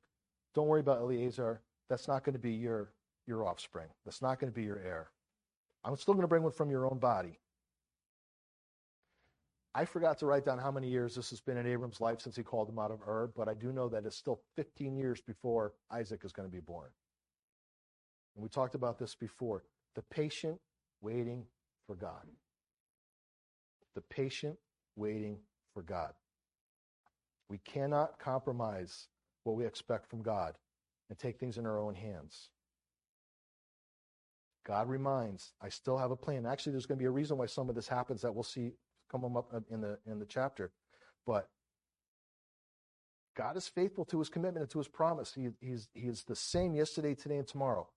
don't 0.53 0.67
worry 0.67 0.81
about 0.81 0.99
Eliezer. 0.99 1.63
That's 1.89 2.07
not 2.07 2.23
going 2.23 2.33
to 2.33 2.39
be 2.39 2.51
your, 2.51 2.91
your 3.25 3.47
offspring. 3.47 3.87
That's 4.05 4.21
not 4.21 4.39
going 4.39 4.53
to 4.53 4.55
be 4.55 4.63
your 4.63 4.77
heir. 4.77 5.09
I'm 5.83 5.97
still 5.97 6.13
going 6.13 6.21
to 6.21 6.27
bring 6.27 6.43
one 6.43 6.51
from 6.51 6.69
your 6.69 6.85
own 6.85 6.99
body. 6.99 7.39
I 9.73 9.85
forgot 9.85 10.19
to 10.19 10.27
write 10.27 10.45
down 10.45 10.59
how 10.59 10.69
many 10.69 10.87
years 10.87 11.15
this 11.15 11.31
has 11.31 11.41
been 11.41 11.57
in 11.57 11.65
Abram's 11.65 11.99
life 11.99 12.21
since 12.21 12.35
he 12.35 12.43
called 12.43 12.69
him 12.69 12.77
out 12.77 12.91
of 12.91 13.01
Ur, 13.07 13.31
but 13.35 13.49
I 13.49 13.55
do 13.55 13.71
know 13.71 13.89
that 13.89 14.05
it's 14.05 14.17
still 14.17 14.41
15 14.55 14.95
years 14.95 15.19
before 15.19 15.73
Isaac 15.91 16.21
is 16.23 16.31
going 16.31 16.47
to 16.47 16.53
be 16.53 16.61
born. 16.61 16.91
And 18.35 18.43
we 18.43 18.49
talked 18.49 18.75
about 18.75 18.99
this 18.99 19.15
before. 19.15 19.63
The 19.95 20.01
patient 20.01 20.59
waiting 21.01 21.45
for 21.87 21.95
God. 21.95 22.27
The 23.95 24.01
patient 24.01 24.57
waiting 24.95 25.39
for 25.73 25.81
God. 25.81 26.13
We 27.49 27.59
cannot 27.59 28.19
compromise 28.19 29.07
what 29.43 29.55
we 29.55 29.65
expect 29.65 30.09
from 30.09 30.21
God 30.21 30.55
and 31.09 31.17
take 31.17 31.39
things 31.39 31.57
in 31.57 31.65
our 31.65 31.79
own 31.79 31.95
hands. 31.95 32.49
God 34.65 34.89
reminds, 34.89 35.53
I 35.61 35.69
still 35.69 35.97
have 35.97 36.11
a 36.11 36.15
plan. 36.15 36.45
Actually, 36.45 36.71
there's 36.71 36.87
going 36.87 36.97
to 36.97 37.03
be 37.03 37.07
a 37.07 37.11
reason 37.11 37.37
why 37.37 37.45
some 37.45 37.69
of 37.69 37.75
this 37.75 37.87
happens 37.87 38.23
that 38.23 38.33
we'll 38.33 38.43
see 38.43 38.71
come 39.11 39.23
up 39.37 39.53
in 39.69 39.81
the 39.81 39.99
in 40.07 40.17
the 40.17 40.25
chapter. 40.25 40.71
But 41.25 41.47
God 43.35 43.57
is 43.57 43.67
faithful 43.67 44.05
to 44.05 44.19
his 44.19 44.29
commitment 44.29 44.63
and 44.63 44.69
to 44.71 44.79
his 44.79 44.87
promise. 44.87 45.33
He, 45.33 45.49
he's, 45.59 45.89
he 45.93 46.07
is 46.07 46.23
the 46.23 46.35
same 46.35 46.73
yesterday, 46.73 47.13
today, 47.13 47.37
and 47.37 47.47
tomorrow. 47.47 47.87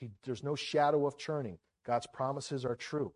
He, 0.00 0.10
there's 0.24 0.42
no 0.42 0.56
shadow 0.56 1.06
of 1.06 1.18
churning. 1.18 1.58
God's 1.86 2.06
promises 2.06 2.64
are 2.64 2.74
true. 2.74 3.12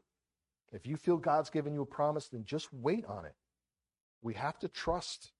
If 0.72 0.86
you 0.86 0.96
feel 0.96 1.16
God's 1.16 1.50
given 1.50 1.72
you 1.74 1.82
a 1.82 1.86
promise, 1.86 2.28
then 2.28 2.44
just 2.44 2.72
wait 2.72 3.04
on 3.06 3.24
it. 3.24 3.34
We 4.22 4.34
have 4.34 4.58
to 4.60 4.68
trust 4.68 5.32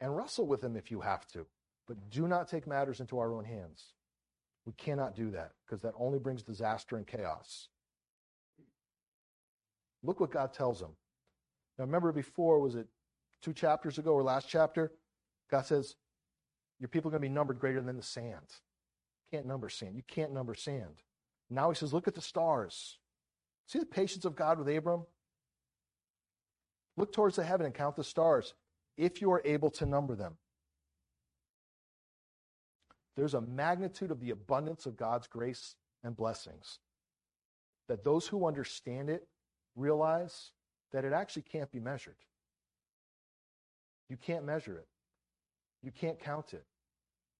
and 0.00 0.16
wrestle 0.16 0.46
with 0.46 0.64
him 0.64 0.76
if 0.76 0.90
you 0.90 1.00
have 1.00 1.26
to. 1.28 1.46
But 1.86 2.10
do 2.10 2.26
not 2.26 2.48
take 2.48 2.66
matters 2.66 3.00
into 3.00 3.18
our 3.18 3.34
own 3.34 3.44
hands. 3.44 3.94
We 4.64 4.72
cannot 4.72 5.14
do 5.14 5.30
that 5.32 5.52
because 5.66 5.82
that 5.82 5.94
only 5.98 6.18
brings 6.18 6.42
disaster 6.42 6.96
and 6.96 7.06
chaos. 7.06 7.68
Look 10.02 10.20
what 10.20 10.30
God 10.30 10.52
tells 10.52 10.80
him. 10.80 10.90
Now, 11.78 11.84
remember 11.84 12.12
before, 12.12 12.60
was 12.60 12.76
it 12.76 12.86
two 13.42 13.52
chapters 13.52 13.98
ago 13.98 14.12
or 14.12 14.22
last 14.22 14.48
chapter? 14.48 14.92
God 15.50 15.66
says, 15.66 15.96
Your 16.78 16.88
people 16.88 17.08
are 17.08 17.12
going 17.12 17.22
to 17.22 17.28
be 17.28 17.34
numbered 17.34 17.58
greater 17.58 17.80
than 17.80 17.96
the 17.96 18.02
sand. 18.02 18.46
Can't 19.32 19.46
number 19.46 19.70
sand. 19.70 19.96
You 19.96 20.02
can't 20.06 20.32
number 20.32 20.54
sand. 20.54 21.02
Now 21.48 21.70
he 21.70 21.74
says, 21.74 21.92
Look 21.92 22.06
at 22.06 22.14
the 22.14 22.20
stars. 22.20 22.98
See 23.66 23.78
the 23.78 23.86
patience 23.86 24.26
of 24.26 24.36
God 24.36 24.58
with 24.58 24.68
Abram? 24.68 25.06
Look 26.98 27.12
towards 27.12 27.36
the 27.36 27.44
heaven 27.44 27.64
and 27.64 27.74
count 27.74 27.96
the 27.96 28.04
stars 28.04 28.54
if 28.98 29.22
you 29.22 29.32
are 29.32 29.40
able 29.44 29.70
to 29.70 29.86
number 29.86 30.14
them. 30.14 30.36
There's 33.16 33.34
a 33.34 33.40
magnitude 33.40 34.10
of 34.10 34.20
the 34.20 34.30
abundance 34.30 34.84
of 34.84 34.96
God's 34.96 35.26
grace 35.26 35.76
and 36.04 36.16
blessings 36.16 36.78
that 37.88 38.04
those 38.04 38.26
who 38.26 38.46
understand 38.46 39.08
it 39.08 39.26
realize 39.76 40.52
that 40.92 41.04
it 41.04 41.12
actually 41.12 41.42
can't 41.42 41.70
be 41.70 41.80
measured. 41.80 42.16
You 44.10 44.18
can't 44.18 44.44
measure 44.44 44.76
it, 44.76 44.88
you 45.82 45.90
can't 45.90 46.18
count 46.18 46.52
it. 46.52 46.64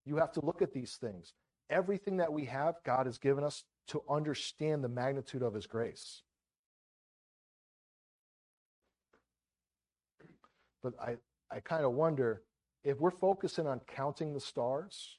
You 0.05 0.17
have 0.17 0.31
to 0.33 0.45
look 0.45 0.61
at 0.61 0.73
these 0.73 0.95
things. 0.95 1.33
Everything 1.69 2.17
that 2.17 2.33
we 2.33 2.45
have, 2.45 2.75
God 2.85 3.05
has 3.05 3.17
given 3.17 3.43
us 3.43 3.63
to 3.87 4.01
understand 4.09 4.83
the 4.83 4.89
magnitude 4.89 5.41
of 5.41 5.53
his 5.53 5.67
grace. 5.67 6.21
But 10.81 10.93
I, 10.99 11.15
I 11.49 11.61
kind 11.61 11.85
of 11.85 11.93
wonder 11.93 12.41
if 12.83 12.99
we're 12.99 13.11
focusing 13.11 13.67
on 13.67 13.79
counting 13.95 14.33
the 14.33 14.41
stars, 14.41 15.17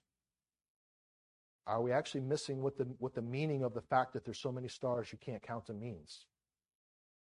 are 1.66 1.80
we 1.80 1.92
actually 1.92 2.20
missing 2.20 2.60
what 2.62 2.76
the, 2.76 2.84
what 2.98 3.14
the 3.14 3.22
meaning 3.22 3.64
of 3.64 3.72
the 3.72 3.80
fact 3.80 4.12
that 4.12 4.24
there's 4.24 4.40
so 4.40 4.52
many 4.52 4.68
stars 4.68 5.08
you 5.10 5.18
can't 5.18 5.42
count 5.42 5.66
them 5.66 5.80
means? 5.80 6.26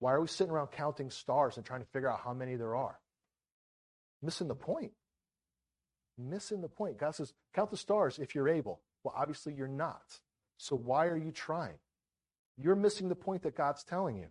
Why 0.01 0.13
are 0.13 0.21
we 0.21 0.27
sitting 0.27 0.53
around 0.53 0.69
counting 0.73 1.11
stars 1.11 1.57
and 1.57 1.65
trying 1.65 1.81
to 1.81 1.87
figure 1.87 2.11
out 2.11 2.21
how 2.25 2.35
many 2.35 2.57
there 2.57 2.75
are? 2.75 2.99
Missing 4.23 4.49
the 4.49 4.57
point. 4.57 4.93
Missing 6.19 6.61
the 6.61 6.69
point. 6.69 6.99
God 6.99 7.15
says, 7.15 7.33
count 7.55 7.71
the 7.71 7.77
stars 7.77 8.19
if 8.19 8.35
you're 8.35 8.49
able. 8.49 8.81
Well, 9.05 9.15
obviously 9.17 9.53
you're 9.53 9.69
not. 9.69 10.19
So 10.57 10.75
why 10.75 11.07
are 11.07 11.17
you 11.17 11.31
trying? 11.31 11.79
You're 12.57 12.75
missing 12.75 13.09
the 13.09 13.15
point 13.15 13.43
that 13.43 13.55
God's 13.55 13.85
telling 13.85 14.17
you. 14.17 14.29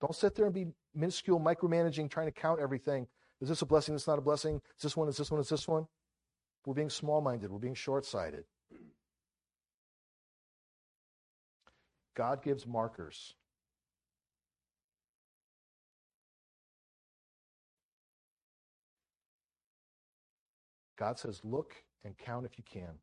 Don't 0.00 0.14
sit 0.14 0.34
there 0.34 0.46
and 0.46 0.54
be 0.54 0.66
minuscule 0.94 1.38
micromanaging, 1.38 2.10
trying 2.10 2.26
to 2.26 2.32
count 2.32 2.60
everything. 2.60 3.06
Is 3.40 3.48
this 3.48 3.62
a 3.62 3.66
blessing? 3.66 3.94
Is 3.94 4.02
this 4.02 4.08
not 4.08 4.18
a 4.18 4.22
blessing? 4.22 4.60
Is 4.76 4.82
this 4.82 4.96
one? 4.96 5.08
Is 5.08 5.16
this 5.16 5.30
one? 5.30 5.40
Is 5.40 5.48
this 5.48 5.68
one? 5.68 5.86
We're 6.66 6.74
being 6.74 6.90
small 6.90 7.20
minded. 7.20 7.50
We're 7.50 7.58
being 7.58 7.74
short 7.74 8.04
sighted. 8.04 8.44
God 12.14 12.42
gives 12.42 12.66
markers. 12.66 13.34
God 20.98 21.18
says, 21.18 21.40
look 21.42 21.76
and 22.04 22.16
count 22.18 22.44
if 22.44 22.58
you 22.58 22.64
can. 22.70 22.98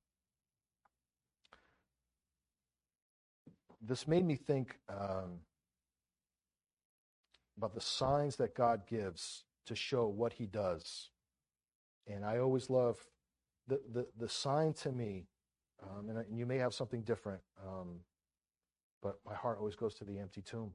This 3.81 4.07
made 4.07 4.25
me 4.25 4.35
think 4.35 4.79
um, 4.89 5.39
about 7.57 7.73
the 7.73 7.81
signs 7.81 8.35
that 8.37 8.55
God 8.55 8.81
gives 8.87 9.43
to 9.65 9.75
show 9.75 10.07
what 10.07 10.33
he 10.33 10.45
does. 10.45 11.09
And 12.07 12.25
I 12.25 12.39
always 12.39 12.69
love 12.69 12.97
the, 13.67 13.81
the, 13.91 14.07
the 14.17 14.29
sign 14.29 14.73
to 14.73 14.91
me, 14.91 15.27
um, 15.83 16.09
and, 16.09 16.17
and, 16.17 16.39
you 16.39 16.45
may 16.45 16.57
have 16.57 16.73
something 16.73 17.01
different, 17.01 17.41
um, 17.65 17.99
but 19.03 19.19
my 19.25 19.35
heart 19.35 19.57
always 19.59 19.75
goes 19.75 19.93
to 19.95 20.05
the 20.05 20.17
empty 20.17 20.41
tomb. 20.41 20.71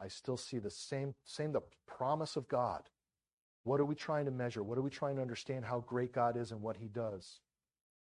I 0.00 0.08
still 0.08 0.38
see 0.38 0.58
the 0.58 0.70
same, 0.70 1.14
same, 1.24 1.52
the 1.52 1.60
promise 1.86 2.36
of 2.36 2.48
God. 2.48 2.82
What 3.64 3.78
are 3.80 3.84
we 3.84 3.94
trying 3.94 4.24
to 4.24 4.30
measure? 4.30 4.62
What 4.62 4.78
are 4.78 4.82
we 4.82 4.90
trying 4.90 5.16
to 5.16 5.22
understand 5.22 5.64
how 5.64 5.80
great 5.80 6.12
God 6.12 6.36
is 6.36 6.50
and 6.50 6.60
what 6.60 6.78
he 6.78 6.88
does? 6.88 7.40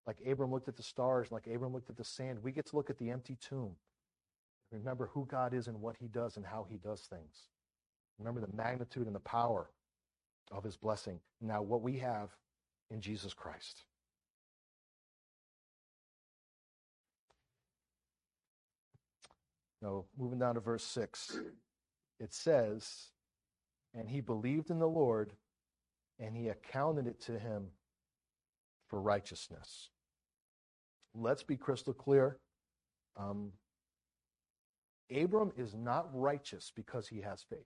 Like 0.07 0.17
Abram 0.25 0.51
looked 0.51 0.67
at 0.67 0.77
the 0.77 0.83
stars, 0.83 1.31
like 1.31 1.47
Abram 1.47 1.73
looked 1.73 1.89
at 1.89 1.97
the 1.97 2.03
sand, 2.03 2.43
we 2.43 2.51
get 2.51 2.67
to 2.67 2.75
look 2.75 2.89
at 2.89 2.97
the 2.97 3.09
empty 3.09 3.37
tomb. 3.41 3.75
Remember 4.71 5.09
who 5.13 5.25
God 5.25 5.53
is 5.53 5.67
and 5.67 5.81
what 5.81 5.95
he 5.99 6.07
does 6.07 6.37
and 6.37 6.45
how 6.45 6.65
he 6.69 6.77
does 6.77 7.01
things. 7.01 7.49
Remember 8.19 8.41
the 8.41 8.55
magnitude 8.55 9.07
and 9.07 9.15
the 9.15 9.19
power 9.19 9.69
of 10.51 10.63
his 10.63 10.77
blessing. 10.77 11.19
Now, 11.41 11.61
what 11.61 11.81
we 11.81 11.97
have 11.99 12.29
in 12.91 13.01
Jesus 13.01 13.33
Christ. 13.33 13.85
Now, 19.81 20.05
moving 20.17 20.39
down 20.39 20.55
to 20.55 20.61
verse 20.61 20.83
6, 20.83 21.37
it 22.19 22.33
says, 22.33 23.09
And 23.93 24.09
he 24.09 24.21
believed 24.21 24.71
in 24.71 24.79
the 24.79 24.87
Lord, 24.87 25.33
and 26.19 26.35
he 26.35 26.47
accounted 26.47 27.07
it 27.07 27.19
to 27.21 27.37
him 27.37 27.67
for 28.87 29.01
righteousness. 29.01 29.89
Let's 31.15 31.43
be 31.43 31.57
crystal 31.57 31.93
clear. 31.93 32.37
Um, 33.17 33.51
Abram 35.15 35.51
is 35.55 35.73
not 35.73 36.09
righteous 36.13 36.71
because 36.75 37.07
he 37.07 37.21
has 37.21 37.43
faith. 37.43 37.65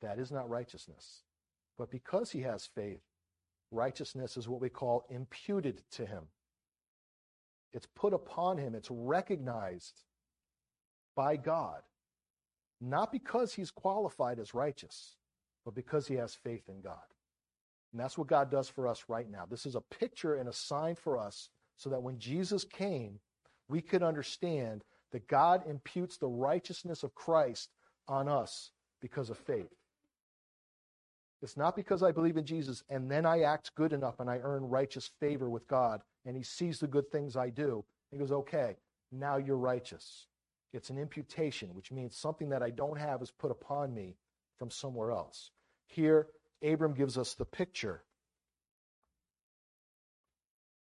That 0.00 0.18
is 0.18 0.30
not 0.30 0.48
righteousness. 0.48 1.22
But 1.76 1.90
because 1.90 2.30
he 2.30 2.40
has 2.42 2.66
faith, 2.66 3.02
righteousness 3.70 4.36
is 4.36 4.48
what 4.48 4.60
we 4.60 4.68
call 4.68 5.04
imputed 5.10 5.82
to 5.92 6.06
him. 6.06 6.24
It's 7.72 7.86
put 7.94 8.12
upon 8.14 8.58
him, 8.58 8.74
it's 8.74 8.90
recognized 8.90 10.02
by 11.14 11.36
God, 11.36 11.82
not 12.80 13.12
because 13.12 13.54
he's 13.54 13.70
qualified 13.70 14.38
as 14.38 14.54
righteous, 14.54 15.16
but 15.64 15.74
because 15.74 16.08
he 16.08 16.14
has 16.14 16.34
faith 16.34 16.68
in 16.68 16.80
God. 16.80 16.98
And 17.92 18.00
that's 18.00 18.16
what 18.16 18.28
God 18.28 18.50
does 18.50 18.68
for 18.68 18.86
us 18.86 19.04
right 19.08 19.28
now. 19.30 19.44
This 19.50 19.66
is 19.66 19.74
a 19.74 19.80
picture 19.80 20.34
and 20.34 20.48
a 20.48 20.52
sign 20.52 20.94
for 20.94 21.18
us 21.18 21.48
so 21.76 21.90
that 21.90 22.02
when 22.02 22.18
Jesus 22.18 22.64
came, 22.64 23.18
we 23.68 23.80
could 23.80 24.02
understand 24.02 24.84
that 25.12 25.26
God 25.26 25.62
imputes 25.68 26.16
the 26.16 26.28
righteousness 26.28 27.02
of 27.02 27.14
Christ 27.14 27.70
on 28.06 28.28
us 28.28 28.70
because 29.00 29.30
of 29.30 29.38
faith. 29.38 29.74
It's 31.42 31.56
not 31.56 31.74
because 31.74 32.02
I 32.02 32.12
believe 32.12 32.36
in 32.36 32.44
Jesus 32.44 32.82
and 32.90 33.10
then 33.10 33.24
I 33.24 33.42
act 33.42 33.74
good 33.74 33.92
enough 33.92 34.20
and 34.20 34.28
I 34.28 34.40
earn 34.42 34.62
righteous 34.62 35.10
favor 35.20 35.48
with 35.48 35.66
God 35.68 36.02
and 36.26 36.36
he 36.36 36.42
sees 36.42 36.78
the 36.78 36.86
good 36.86 37.10
things 37.10 37.36
I 37.36 37.48
do. 37.48 37.84
He 38.10 38.18
goes, 38.18 38.30
okay, 38.30 38.76
now 39.10 39.36
you're 39.36 39.56
righteous. 39.56 40.26
It's 40.72 40.90
an 40.90 40.98
imputation, 40.98 41.74
which 41.74 41.90
means 41.90 42.16
something 42.16 42.50
that 42.50 42.62
I 42.62 42.70
don't 42.70 42.98
have 42.98 43.22
is 43.22 43.30
put 43.30 43.50
upon 43.50 43.94
me 43.94 44.16
from 44.58 44.70
somewhere 44.70 45.10
else. 45.10 45.50
Here, 45.86 46.28
Abram 46.62 46.94
gives 46.94 47.16
us 47.18 47.34
the 47.34 47.44
picture. 47.44 48.02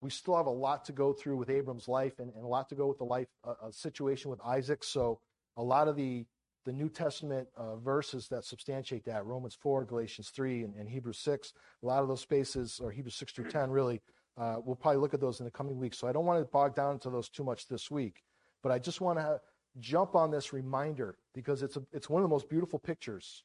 We 0.01 0.11
still 0.11 0.37
have 0.37 0.47
a 0.47 0.51
lot 0.51 0.85
to 0.87 0.93
go 0.93 1.13
through 1.13 1.37
with 1.37 1.51
Abram's 1.51 1.89
life 1.89 2.19
and, 2.19 2.33
and 2.35 2.45
a 2.45 2.47
lot 2.47 2.69
to 2.69 2.77
go 2.77 2.87
with 2.87 2.99
the 2.99 3.05
life 3.05 3.29
uh, 3.45 3.71
situation 3.71 4.31
with 4.31 4.41
Isaac. 4.45 4.85
So, 4.85 5.21
a 5.57 5.63
lot 5.63 5.89
of 5.89 5.97
the 5.97 6.25
the 6.69 6.73
New 6.75 6.91
Testament 6.91 7.49
uh, 7.57 7.77
verses 7.77 8.29
that 8.29 8.45
substantiate 8.45 9.07
that 9.07 9.25
Romans 9.25 9.57
4, 9.59 9.87
Galatians 9.87 10.29
3, 10.29 10.65
and, 10.65 10.75
and, 10.75 10.87
Hebrews 10.87 11.19
6. 11.21 11.55
A 11.83 11.87
lot 11.87 12.03
of 12.03 12.09
those 12.09 12.21
spaces, 12.21 12.79
or 12.83 12.91
Hebrews 12.91 13.15
6 13.15 13.33
through 13.33 13.49
10, 13.49 13.71
really, 13.71 14.03
uh, 14.37 14.57
we'll 14.63 14.77
probably 14.77 15.01
look 15.01 15.15
at 15.15 15.21
those 15.21 15.41
in 15.41 15.47
the 15.47 15.51
coming 15.51 15.79
weeks. 15.79 15.99
So 15.99 16.07
I 16.07 16.13
don't 16.13 16.27
want 16.27 16.41
to 16.41 16.45
bog 16.45 16.75
down 16.75 16.93
into 16.93 17.09
those 17.09 17.31
too 17.31 17.43
much 17.43 17.69
this 17.69 17.91
week. 17.91 18.23
But 18.63 18.71
I 18.71 18.79
just 18.79 19.01
want 19.01 19.19
to 19.19 19.41
jump 19.79 20.15
on 20.15 20.31
this 20.31 20.53
reminder 20.53 21.17
because 21.35 21.63
it's, 21.63 21.79
a, 21.79 21.83
it's 21.91 22.11
one 22.11 22.23
of 22.23 22.29
the 22.29 22.35
most 22.35 22.51
beautiful 22.51 22.79
pictures 22.79 23.45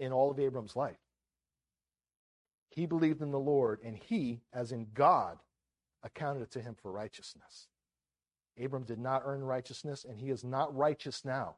in 0.00 0.10
all 0.10 0.28
of 0.28 0.40
Abram's 0.40 0.74
life. 0.74 0.98
He 2.70 2.86
believed 2.86 3.22
in 3.22 3.30
the 3.30 3.38
Lord, 3.40 3.80
and 3.84 3.96
he, 3.96 4.42
as 4.52 4.72
in 4.72 4.88
God, 4.94 5.38
accounted 6.02 6.42
it 6.42 6.50
to 6.52 6.62
him 6.62 6.76
for 6.80 6.92
righteousness. 6.92 7.68
Abram 8.62 8.84
did 8.84 8.98
not 8.98 9.22
earn 9.24 9.42
righteousness, 9.42 10.04
and 10.08 10.18
he 10.18 10.30
is 10.30 10.44
not 10.44 10.74
righteous 10.76 11.24
now. 11.24 11.56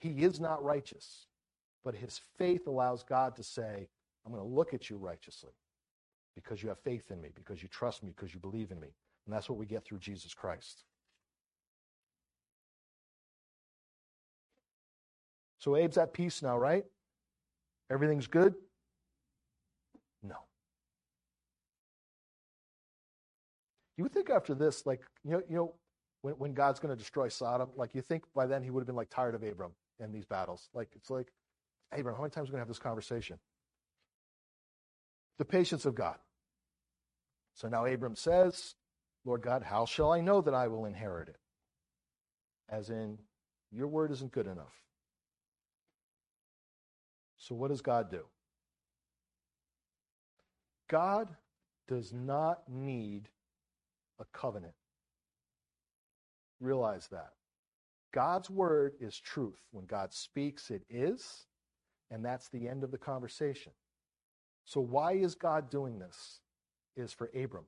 He 0.00 0.24
is 0.24 0.40
not 0.40 0.62
righteous, 0.64 1.26
but 1.84 1.94
his 1.94 2.20
faith 2.38 2.66
allows 2.66 3.02
God 3.02 3.36
to 3.36 3.44
say, 3.44 3.88
I'm 4.24 4.32
going 4.32 4.44
to 4.44 4.48
look 4.48 4.74
at 4.74 4.90
you 4.90 4.96
righteously 4.96 5.52
because 6.34 6.62
you 6.62 6.68
have 6.70 6.78
faith 6.80 7.10
in 7.10 7.20
me, 7.20 7.30
because 7.34 7.62
you 7.62 7.68
trust 7.68 8.02
me, 8.02 8.12
because 8.16 8.34
you 8.34 8.40
believe 8.40 8.70
in 8.70 8.80
me. 8.80 8.88
And 9.26 9.34
that's 9.34 9.48
what 9.48 9.58
we 9.58 9.66
get 9.66 9.84
through 9.84 9.98
Jesus 10.00 10.34
Christ. 10.34 10.84
So 15.58 15.76
Abe's 15.76 15.98
at 15.98 16.12
peace 16.12 16.42
now, 16.42 16.58
right? 16.58 16.84
Everything's 17.90 18.26
good? 18.26 18.54
No. 20.22 20.36
You 23.96 24.04
would 24.04 24.12
think 24.12 24.30
after 24.30 24.54
this, 24.54 24.86
like, 24.86 25.02
you 25.24 25.32
know, 25.32 25.42
you 25.48 25.56
know 25.56 25.74
when, 26.22 26.34
when 26.34 26.54
God's 26.54 26.80
going 26.80 26.94
to 26.94 26.98
destroy 26.98 27.28
Sodom, 27.28 27.70
like 27.76 27.94
you 27.94 28.02
think 28.02 28.24
by 28.34 28.46
then 28.46 28.62
he 28.62 28.70
would 28.70 28.80
have 28.80 28.86
been 28.86 28.96
like 28.96 29.10
tired 29.10 29.34
of 29.34 29.42
Abram 29.42 29.72
in 30.00 30.12
these 30.12 30.24
battles. 30.24 30.68
Like, 30.72 30.88
it's 30.94 31.10
like, 31.10 31.32
Abram, 31.92 32.14
how 32.14 32.22
many 32.22 32.30
times 32.30 32.48
are 32.48 32.52
we 32.52 32.52
going 32.52 32.58
to 32.58 32.62
have 32.62 32.68
this 32.68 32.78
conversation? 32.78 33.38
The 35.38 35.44
patience 35.44 35.84
of 35.84 35.94
God. 35.94 36.16
So 37.54 37.68
now 37.68 37.84
Abram 37.84 38.16
says, 38.16 38.74
Lord 39.24 39.42
God, 39.42 39.62
how 39.62 39.84
shall 39.84 40.10
I 40.10 40.20
know 40.20 40.40
that 40.40 40.54
I 40.54 40.68
will 40.68 40.86
inherit 40.86 41.28
it? 41.28 41.36
As 42.68 42.88
in, 42.88 43.18
your 43.70 43.88
word 43.88 44.10
isn't 44.10 44.32
good 44.32 44.46
enough. 44.46 44.74
So 47.36 47.54
what 47.54 47.68
does 47.68 47.82
God 47.82 48.10
do? 48.10 48.22
God 50.88 51.28
does 51.88 52.12
not 52.12 52.62
need 52.68 53.28
a 54.20 54.24
covenant. 54.32 54.74
Realize 56.60 57.08
that. 57.08 57.30
God's 58.12 58.50
word 58.50 58.92
is 59.00 59.18
truth. 59.18 59.58
When 59.70 59.86
God 59.86 60.12
speaks, 60.12 60.70
it 60.70 60.82
is, 60.90 61.46
and 62.10 62.24
that's 62.24 62.48
the 62.48 62.68
end 62.68 62.84
of 62.84 62.90
the 62.90 62.98
conversation. 62.98 63.72
So, 64.64 64.80
why 64.80 65.12
is 65.12 65.34
God 65.34 65.70
doing 65.70 65.98
this? 65.98 66.40
Is 66.94 67.12
for 67.12 67.30
Abram. 67.34 67.64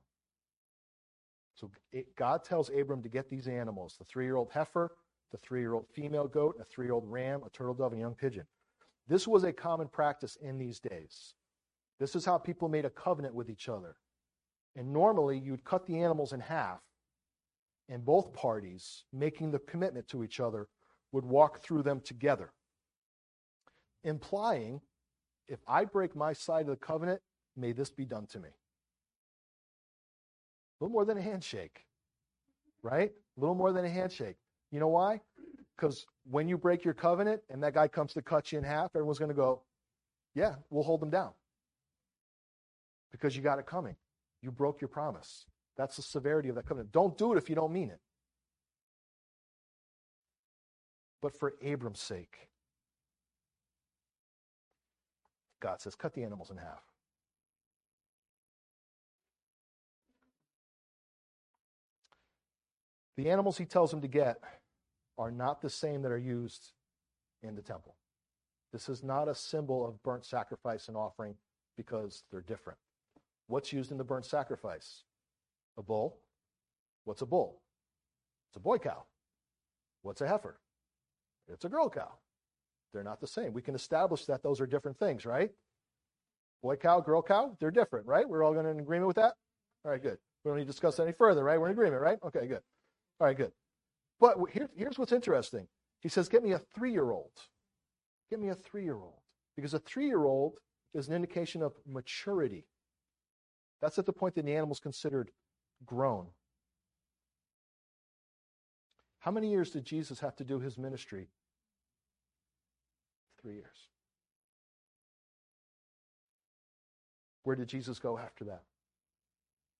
So, 1.55 1.71
it, 1.91 2.15
God 2.15 2.43
tells 2.43 2.69
Abram 2.69 3.01
to 3.03 3.09
get 3.09 3.29
these 3.29 3.47
animals 3.47 3.95
the 3.97 4.05
three 4.05 4.25
year 4.25 4.35
old 4.35 4.51
heifer, 4.51 4.91
the 5.31 5.37
three 5.39 5.61
year 5.61 5.73
old 5.73 5.87
female 5.93 6.27
goat, 6.27 6.55
a 6.61 6.63
three 6.63 6.85
year 6.85 6.93
old 6.93 7.09
ram, 7.09 7.41
a 7.45 7.49
turtle 7.49 7.73
dove, 7.73 7.91
and 7.91 7.99
a 7.99 8.03
young 8.03 8.15
pigeon. 8.15 8.45
This 9.07 9.27
was 9.27 9.43
a 9.43 9.53
common 9.53 9.87
practice 9.87 10.37
in 10.41 10.57
these 10.57 10.79
days. 10.79 11.35
This 11.99 12.15
is 12.15 12.25
how 12.25 12.37
people 12.37 12.69
made 12.69 12.85
a 12.85 12.89
covenant 12.89 13.33
with 13.33 13.49
each 13.49 13.69
other. 13.69 13.95
And 14.75 14.91
normally 14.91 15.37
you'd 15.37 15.63
cut 15.63 15.85
the 15.85 15.99
animals 15.99 16.33
in 16.33 16.41
half, 16.41 16.81
and 17.87 18.03
both 18.03 18.33
parties, 18.33 19.03
making 19.13 19.51
the 19.51 19.59
commitment 19.59 20.07
to 20.09 20.23
each 20.23 20.39
other, 20.39 20.67
would 21.11 21.25
walk 21.25 21.61
through 21.61 21.83
them 21.83 22.01
together, 22.01 22.51
implying 24.03 24.81
if 25.47 25.59
I 25.67 25.85
break 25.85 26.15
my 26.15 26.33
side 26.33 26.61
of 26.61 26.67
the 26.67 26.75
covenant, 26.75 27.21
may 27.55 27.71
this 27.71 27.91
be 27.91 28.05
done 28.05 28.25
to 28.27 28.39
me. 28.39 28.49
A 28.49 30.83
little 30.83 30.91
more 30.91 31.05
than 31.05 31.17
a 31.17 31.21
handshake, 31.21 31.85
right? 32.81 33.11
A 33.37 33.39
little 33.39 33.55
more 33.55 33.71
than 33.71 33.85
a 33.85 33.89
handshake. 33.89 34.35
You 34.71 34.79
know 34.79 34.89
why? 34.89 35.21
Because 35.77 36.05
when 36.29 36.49
you 36.49 36.57
break 36.57 36.83
your 36.83 36.93
covenant 36.93 37.41
and 37.49 37.63
that 37.63 37.73
guy 37.73 37.87
comes 37.87 38.13
to 38.13 38.21
cut 38.21 38.51
you 38.51 38.57
in 38.57 38.63
half, 38.63 38.95
everyone's 38.95 39.19
going 39.19 39.29
to 39.29 39.35
go, 39.35 39.61
yeah, 40.33 40.55
we'll 40.69 40.83
hold 40.83 41.01
them 41.01 41.09
down. 41.09 41.31
Because 43.11 43.37
you 43.37 43.41
got 43.41 43.59
it 43.59 43.65
coming. 43.65 43.95
You 44.45 44.51
broke 44.51 44.79
your 44.79 44.89
promise. 44.89 45.47
That's 45.75 45.95
the 45.95 46.03
severity 46.03 46.49
of 46.49 46.55
that 46.55 46.67
covenant. 46.67 46.91
Don't 46.91 47.17
do 47.17 47.33
it 47.33 47.37
if 47.39 47.49
you 47.49 47.55
don't 47.55 47.73
mean 47.73 47.89
it. 47.89 47.99
But 51.19 51.35
for 51.35 51.55
Abram's 51.63 51.99
sake, 51.99 52.49
God 55.59 55.81
says, 55.81 55.95
cut 55.95 56.13
the 56.13 56.23
animals 56.23 56.51
in 56.51 56.57
half. 56.57 56.83
The 63.17 63.31
animals 63.31 63.57
he 63.57 63.65
tells 63.65 63.91
him 63.91 64.01
to 64.01 64.07
get 64.07 64.37
are 65.17 65.31
not 65.31 65.63
the 65.63 65.71
same 65.71 66.03
that 66.03 66.11
are 66.11 66.19
used 66.19 66.73
in 67.41 67.55
the 67.55 67.63
temple. 67.63 67.95
This 68.71 68.89
is 68.89 69.03
not 69.03 69.27
a 69.27 69.33
symbol 69.33 69.87
of 69.87 70.03
burnt 70.03 70.23
sacrifice 70.23 70.87
and 70.87 70.95
offering 70.95 71.33
because 71.75 72.25
they're 72.29 72.41
different. 72.41 72.77
What's 73.47 73.71
used 73.71 73.91
in 73.91 73.97
the 73.97 74.03
burnt 74.03 74.25
sacrifice? 74.25 75.03
A 75.77 75.83
bull. 75.83 76.19
What's 77.03 77.21
a 77.21 77.25
bull? 77.25 77.61
It's 78.49 78.57
a 78.57 78.59
boy 78.59 78.77
cow. 78.77 79.05
What's 80.01 80.21
a 80.21 80.27
heifer? 80.27 80.59
It's 81.47 81.65
a 81.65 81.69
girl 81.69 81.89
cow. 81.89 82.11
They're 82.93 83.03
not 83.03 83.21
the 83.21 83.27
same. 83.27 83.53
We 83.53 83.61
can 83.61 83.75
establish 83.75 84.25
that 84.25 84.41
those 84.41 84.61
are 84.61 84.65
different 84.65 84.97
things, 84.97 85.25
right? 85.25 85.51
Boy 86.63 86.77
cow, 86.77 86.99
girl 87.01 87.21
cow, 87.21 87.55
they're 87.59 87.71
different, 87.71 88.07
right? 88.07 88.27
We're 88.27 88.43
all 88.43 88.53
going 88.53 88.65
in 88.65 88.79
agreement 88.79 89.07
with 89.07 89.17
that? 89.17 89.33
All 89.83 89.91
right, 89.91 90.01
good. 90.01 90.17
We 90.43 90.49
don't 90.49 90.57
need 90.57 90.63
to 90.63 90.71
discuss 90.71 90.99
any 90.99 91.11
further, 91.11 91.43
right? 91.43 91.59
We're 91.59 91.67
in 91.67 91.73
agreement, 91.73 92.01
right? 92.01 92.17
Okay, 92.25 92.47
good. 92.47 92.61
All 93.19 93.27
right, 93.27 93.37
good. 93.37 93.51
But 94.19 94.37
here, 94.51 94.69
here's 94.75 94.97
what's 94.97 95.11
interesting. 95.11 95.67
He 95.99 96.09
says, 96.09 96.29
Get 96.29 96.43
me 96.43 96.53
a 96.53 96.59
three 96.73 96.91
year 96.91 97.11
old. 97.11 97.31
Get 98.29 98.39
me 98.39 98.49
a 98.49 98.55
three 98.55 98.83
year 98.83 98.95
old. 98.95 99.19
Because 99.55 99.73
a 99.73 99.79
three 99.79 100.07
year 100.07 100.23
old 100.23 100.57
is 100.93 101.07
an 101.07 101.13
indication 101.13 101.61
of 101.61 101.73
maturity. 101.87 102.65
That's 103.81 103.99
at 103.99 104.05
the 104.05 104.13
point 104.13 104.35
that 104.35 104.45
the 104.45 104.55
animal's 104.55 104.79
considered 104.79 105.31
grown. 105.85 106.27
How 109.19 109.31
many 109.31 109.49
years 109.49 109.71
did 109.71 109.85
Jesus 109.85 110.19
have 110.19 110.35
to 110.35 110.43
do 110.43 110.59
his 110.59 110.77
ministry? 110.77 111.29
Three 113.41 113.55
years. 113.55 113.89
Where 117.43 117.55
did 117.55 117.67
Jesus 117.67 117.99
go 117.99 118.17
after 118.17 118.43
that? 118.45 118.63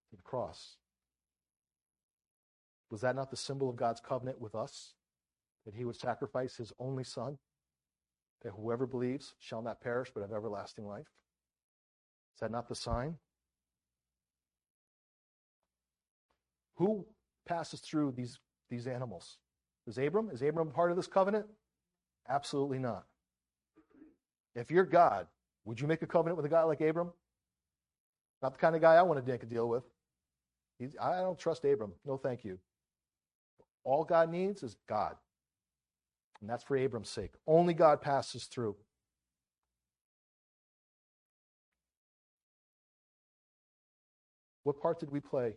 To 0.09 0.15
the 0.15 0.23
cross. 0.23 0.77
Was 2.91 3.01
that 3.01 3.15
not 3.15 3.31
the 3.31 3.37
symbol 3.37 3.69
of 3.69 3.75
God's 3.75 4.01
covenant 4.01 4.39
with 4.39 4.55
us? 4.55 4.93
That 5.65 5.75
he 5.75 5.85
would 5.85 5.95
sacrifice 5.95 6.55
his 6.55 6.71
only 6.79 7.03
son? 7.03 7.37
That 8.43 8.53
whoever 8.55 8.85
believes 8.85 9.33
shall 9.39 9.61
not 9.61 9.81
perish 9.81 10.11
but 10.13 10.21
have 10.21 10.31
everlasting 10.31 10.85
life? 10.85 11.07
Is 12.35 12.39
that 12.41 12.51
not 12.51 12.67
the 12.67 12.75
sign? 12.75 13.17
Who 16.77 17.05
passes 17.47 17.79
through 17.79 18.13
these, 18.15 18.39
these 18.69 18.87
animals? 18.87 19.37
Is 19.87 19.97
Abram? 19.97 20.29
Is 20.31 20.41
Abram 20.41 20.71
part 20.71 20.91
of 20.91 20.97
this 20.97 21.07
covenant? 21.07 21.45
Absolutely 22.27 22.79
not. 22.79 23.05
If 24.55 24.71
you're 24.71 24.85
God, 24.85 25.27
would 25.65 25.79
you 25.79 25.87
make 25.87 26.01
a 26.01 26.07
covenant 26.07 26.37
with 26.37 26.45
a 26.45 26.49
guy 26.49 26.63
like 26.63 26.81
Abram? 26.81 27.11
Not 28.41 28.53
the 28.53 28.59
kind 28.59 28.75
of 28.75 28.81
guy 28.81 28.95
I 28.95 29.01
want 29.03 29.23
to 29.23 29.31
make 29.31 29.43
a 29.43 29.47
deal 29.47 29.67
with. 29.67 29.83
He's, 30.79 30.95
I 31.01 31.21
don't 31.21 31.39
trust 31.39 31.63
Abram. 31.65 31.93
No, 32.05 32.17
thank 32.17 32.43
you. 32.43 32.59
All 33.83 34.03
God 34.03 34.29
needs 34.29 34.63
is 34.63 34.75
God. 34.87 35.15
And 36.41 36.49
that's 36.49 36.63
for 36.63 36.75
Abram's 36.75 37.09
sake. 37.09 37.31
Only 37.47 37.73
God 37.73 38.01
passes 38.01 38.45
through. 38.45 38.75
What 44.63 44.81
part 44.81 44.99
did 44.99 45.11
we 45.11 45.19
play 45.19 45.53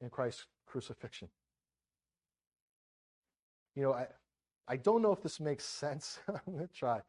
in 0.00 0.10
Christ's 0.10 0.46
crucifixion? 0.66 1.28
You 3.74 3.82
know, 3.82 3.92
I, 3.92 4.06
I 4.66 4.76
don't 4.76 5.02
know 5.02 5.12
if 5.12 5.22
this 5.22 5.38
makes 5.38 5.64
sense. 5.64 6.18
I'm 6.28 6.54
going 6.54 6.66
to 6.66 6.72
try. 6.72 7.00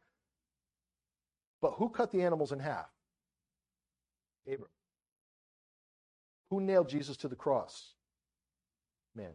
But 1.60 1.72
who 1.72 1.88
cut 1.88 2.12
the 2.12 2.22
animals 2.22 2.52
in 2.52 2.60
half? 2.60 2.88
Abram. 4.46 4.68
Who 6.50 6.60
nailed 6.60 6.88
Jesus 6.88 7.16
to 7.18 7.28
the 7.28 7.36
cross? 7.36 7.94
Man. 9.14 9.32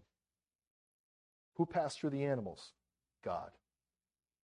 Who 1.56 1.66
passed 1.66 2.00
through 2.00 2.12
the 2.12 2.24
animals? 2.24 2.72
God. 3.24 3.52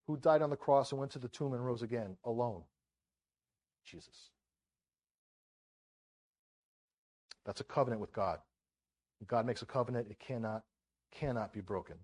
Who 0.08 0.18
died 0.18 0.42
on 0.42 0.50
the 0.50 0.56
cross 0.56 0.92
and 0.92 1.00
went 1.00 1.12
to 1.14 1.20
the 1.20 1.28
tomb 1.28 1.54
and 1.54 1.66
rose 1.66 1.82
again 1.82 2.18
alone? 2.26 2.64
Jesus. 3.86 4.30
That's 7.46 7.62
a 7.62 7.64
covenant 7.64 8.02
with 8.02 8.14
God. 8.14 8.40
God 9.28 9.46
makes 9.46 9.62
a 9.62 9.66
covenant, 9.66 10.08
it 10.10 10.20
cannot, 10.20 10.64
cannot 11.12 11.54
be 11.54 11.62
broken. 11.62 11.96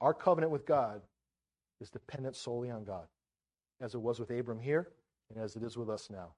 Our 0.00 0.14
covenant 0.14 0.52
with 0.52 0.66
God 0.66 1.02
is 1.80 1.90
dependent 1.90 2.36
solely 2.36 2.70
on 2.70 2.84
God, 2.84 3.06
as 3.80 3.94
it 3.94 4.00
was 4.00 4.18
with 4.18 4.30
Abram 4.30 4.60
here 4.60 4.88
and 5.30 5.42
as 5.42 5.56
it 5.56 5.62
is 5.62 5.76
with 5.76 5.88
us 5.90 6.08
now. 6.10 6.28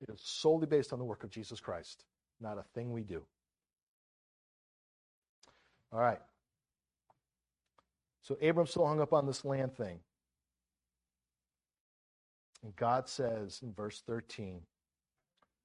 It 0.00 0.10
is 0.12 0.20
solely 0.22 0.66
based 0.66 0.92
on 0.92 0.98
the 0.98 1.04
work 1.04 1.24
of 1.24 1.30
Jesus 1.30 1.60
Christ, 1.60 2.04
not 2.40 2.58
a 2.58 2.64
thing 2.74 2.92
we 2.92 3.02
do. 3.02 3.22
All 5.92 6.00
right. 6.00 6.20
So 8.22 8.36
Abram 8.42 8.66
still 8.66 8.86
hung 8.86 9.00
up 9.00 9.12
on 9.12 9.26
this 9.26 9.44
land 9.44 9.74
thing. 9.74 10.00
And 12.62 12.74
God 12.76 13.08
says 13.08 13.60
in 13.62 13.72
verse 13.72 14.02
13, 14.06 14.60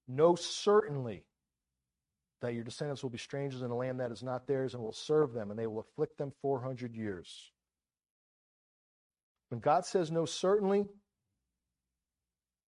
Know 0.08 0.36
certainly 0.36 1.26
that 2.42 2.54
your 2.54 2.64
descendants 2.64 3.02
will 3.02 3.10
be 3.10 3.18
strangers 3.18 3.62
in 3.62 3.72
a 3.72 3.76
land 3.76 4.00
that 4.00 4.12
is 4.12 4.22
not 4.22 4.48
theirs 4.48 4.74
and 4.74 4.84
will 4.84 4.92
serve 4.92 5.34
them, 5.34 5.50
and 5.50 5.58
they 5.58 5.68
will 5.68 5.80
afflict 5.80 6.18
them 6.18 6.34
400 6.42 6.94
years. 6.94 7.52
When 9.50 9.62
God 9.62 9.86
says 9.86 10.12
know 10.12 10.26
certainly, 10.26 10.86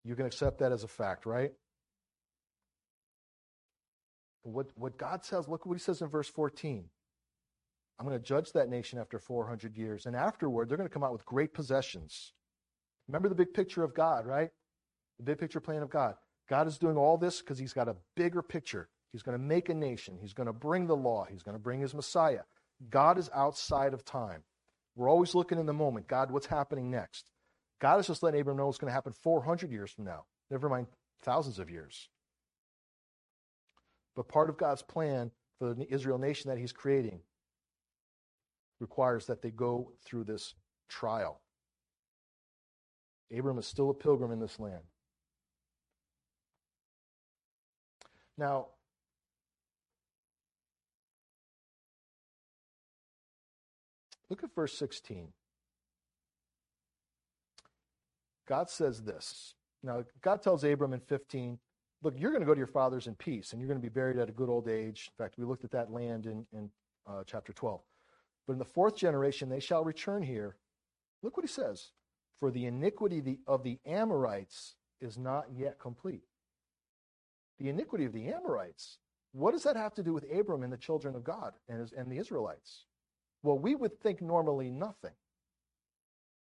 you 0.06 0.16
can 0.16 0.26
accept 0.26 0.60
that 0.60 0.72
as 0.72 0.84
a 0.84 0.88
fact, 0.88 1.26
right? 1.26 1.52
What, 4.44 4.68
what 4.76 4.98
God 4.98 5.26
says, 5.26 5.50
look 5.50 5.66
what 5.66 5.74
he 5.74 5.80
says 5.80 6.02
in 6.02 6.08
verse 6.08 6.30
14. 6.30 6.86
I'm 8.00 8.06
going 8.06 8.18
to 8.18 8.24
judge 8.24 8.54
that 8.54 8.70
nation 8.70 9.00
after 9.00 9.20
400 9.20 9.76
years. 9.76 10.06
And 10.06 10.16
afterward, 10.16 10.70
they're 10.70 10.78
going 10.78 10.88
to 10.88 10.94
come 10.94 11.04
out 11.04 11.12
with 11.12 11.26
great 11.26 11.54
possessions. 11.54 12.32
Remember 13.08 13.28
the 13.28 13.36
big 13.36 13.54
picture 13.54 13.84
of 13.84 13.94
God, 13.94 14.26
right? 14.26 14.50
The 15.18 15.26
big 15.26 15.40
picture 15.40 15.60
plan 15.60 15.82
of 15.82 15.90
God. 15.90 16.14
God 16.50 16.68
is 16.68 16.78
doing 16.78 16.98
all 16.98 17.18
this 17.18 17.42
because 17.42 17.60
he's 17.60 17.74
got 17.74 17.88
a 17.88 17.96
bigger 18.16 18.42
picture. 18.42 18.90
He's 19.12 19.24
going 19.24 19.38
to 19.38 19.44
make 19.44 19.70
a 19.70 19.74
nation. 19.74 20.18
He's 20.20 20.34
going 20.34 20.48
to 20.48 20.54
bring 20.54 20.88
the 20.88 20.96
law. 20.96 21.26
He's 21.30 21.44
going 21.44 21.56
to 21.56 21.64
bring 21.64 21.82
his 21.82 21.94
Messiah. 21.94 22.42
God 22.90 23.18
is 23.18 23.30
outside 23.34 23.94
of 23.94 24.06
time. 24.06 24.44
We're 24.96 25.10
always 25.10 25.36
looking 25.36 25.60
in 25.60 25.66
the 25.66 25.74
moment. 25.74 26.08
God, 26.08 26.32
what's 26.32 26.48
happening 26.48 26.90
next? 26.90 27.30
God 27.80 28.00
is 28.00 28.08
just 28.08 28.24
letting 28.24 28.42
Abram 28.42 28.58
know 28.58 28.66
what's 28.66 28.78
going 28.78 28.90
to 28.90 28.96
happen 28.96 29.14
400 29.14 29.72
years 29.72 29.92
from 29.92 30.06
now, 30.06 30.26
never 30.50 30.70
mind 30.70 30.88
thousands 31.22 31.60
of 31.60 31.70
years. 31.70 32.10
But 34.16 34.28
part 34.28 34.50
of 34.50 34.58
God's 34.58 34.82
plan 34.82 35.32
for 35.60 35.74
the 35.74 35.92
Israel 35.94 36.18
nation 36.18 36.50
that 36.50 36.58
he's 36.58 36.72
creating 36.72 37.20
requires 38.80 39.28
that 39.28 39.42
they 39.42 39.52
go 39.52 39.92
through 40.04 40.24
this 40.24 40.56
trial. 40.90 41.42
Abram 43.36 43.60
is 43.60 43.68
still 43.68 43.90
a 43.90 43.94
pilgrim 43.94 44.32
in 44.32 44.40
this 44.40 44.60
land. 44.60 44.84
Now, 48.38 48.68
look 54.30 54.44
at 54.44 54.54
verse 54.54 54.78
16. 54.78 55.30
God 58.48 58.70
says 58.70 59.04
this. 59.04 59.56
Now, 59.84 60.04
God 60.22 60.42
tells 60.42 60.64
Abram 60.64 60.94
in 60.94 61.00
15, 61.00 61.60
look, 62.02 62.14
you're 62.18 62.32
going 62.32 62.42
to 62.42 62.46
go 62.46 62.54
to 62.54 62.60
your 62.60 62.68
fathers 62.68 63.08
in 63.08 63.16
peace, 63.16 63.52
and 63.52 63.62
you're 63.62 63.68
going 63.68 63.80
to 63.80 63.86
be 63.86 63.94
buried 63.94 64.18
at 64.18 64.30
a 64.30 64.34
good 64.34 64.50
old 64.50 64.68
age. 64.68 65.10
In 65.12 65.24
fact, 65.24 65.38
we 65.38 65.46
looked 65.46 65.64
at 65.64 65.72
that 65.72 65.92
land 65.92 66.26
in, 66.26 66.46
in 66.54 66.70
uh, 67.08 67.24
chapter 67.26 67.54
12. 67.54 67.82
But 68.46 68.54
in 68.54 68.60
the 68.60 68.66
fourth 68.66 68.96
generation, 68.96 69.50
they 69.50 69.60
shall 69.60 69.84
return 69.84 70.24
here. 70.24 70.56
Look 71.22 71.36
what 71.36 71.46
he 71.46 71.52
says 71.52 71.92
For 72.40 72.52
the 72.52 72.66
iniquity 72.66 73.40
of 73.46 73.64
the 73.64 73.80
Amorites 73.86 74.76
is 75.02 75.18
not 75.18 75.46
yet 75.54 75.80
complete. 75.80 76.24
The 77.60 77.70
iniquity 77.70 78.06
of 78.06 78.14
the 78.14 78.28
Amorites, 78.28 79.00
what 79.34 79.52
does 79.52 79.64
that 79.64 79.76
have 79.76 79.94
to 79.96 80.04
do 80.04 80.14
with 80.14 80.26
Abram 80.32 80.64
and 80.64 80.72
the 80.72 80.78
children 80.78 81.16
of 81.16 81.24
God 81.24 81.54
and, 81.68 81.80
his, 81.80 81.92
and 81.94 82.12
the 82.12 82.18
Israelites? 82.18 82.86
Well, 83.44 83.58
we 83.58 83.76
would 83.76 84.00
think 84.00 84.22
normally 84.22 84.70
nothing. 84.70 85.14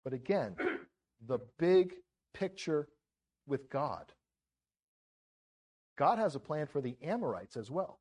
But 0.04 0.13
again, 0.13 0.56
the 1.28 1.39
big 1.58 1.93
picture 2.34 2.88
with 3.47 3.69
God. 3.69 4.12
God 5.97 6.17
has 6.17 6.36
a 6.36 6.39
plan 6.39 6.67
for 6.67 6.82
the 6.82 6.95
Amorites 7.04 7.58
as 7.58 7.69
well. 7.69 8.00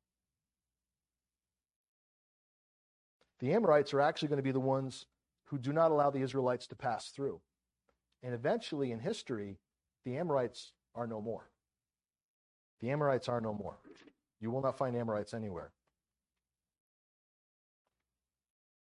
The 3.39 3.53
Amorites 3.53 3.93
are 3.93 4.01
actually 4.01 4.29
going 4.29 4.37
to 4.37 4.43
be 4.43 4.51
the 4.51 4.59
ones 4.59 5.05
who 5.45 5.57
do 5.57 5.73
not 5.73 5.91
allow 5.91 6.09
the 6.09 6.21
Israelites 6.21 6.67
to 6.67 6.75
pass 6.75 7.09
through. 7.09 7.41
And 8.23 8.33
eventually 8.33 8.91
in 8.91 8.99
history, 8.99 9.57
the 10.05 10.17
Amorites 10.17 10.73
are 10.95 11.07
no 11.07 11.21
more. 11.21 11.49
The 12.81 12.89
Amorites 12.89 13.29
are 13.29 13.41
no 13.41 13.53
more. 13.53 13.77
You 14.39 14.51
will 14.51 14.61
not 14.61 14.77
find 14.77 14.95
Amorites 14.95 15.33
anywhere. 15.33 15.71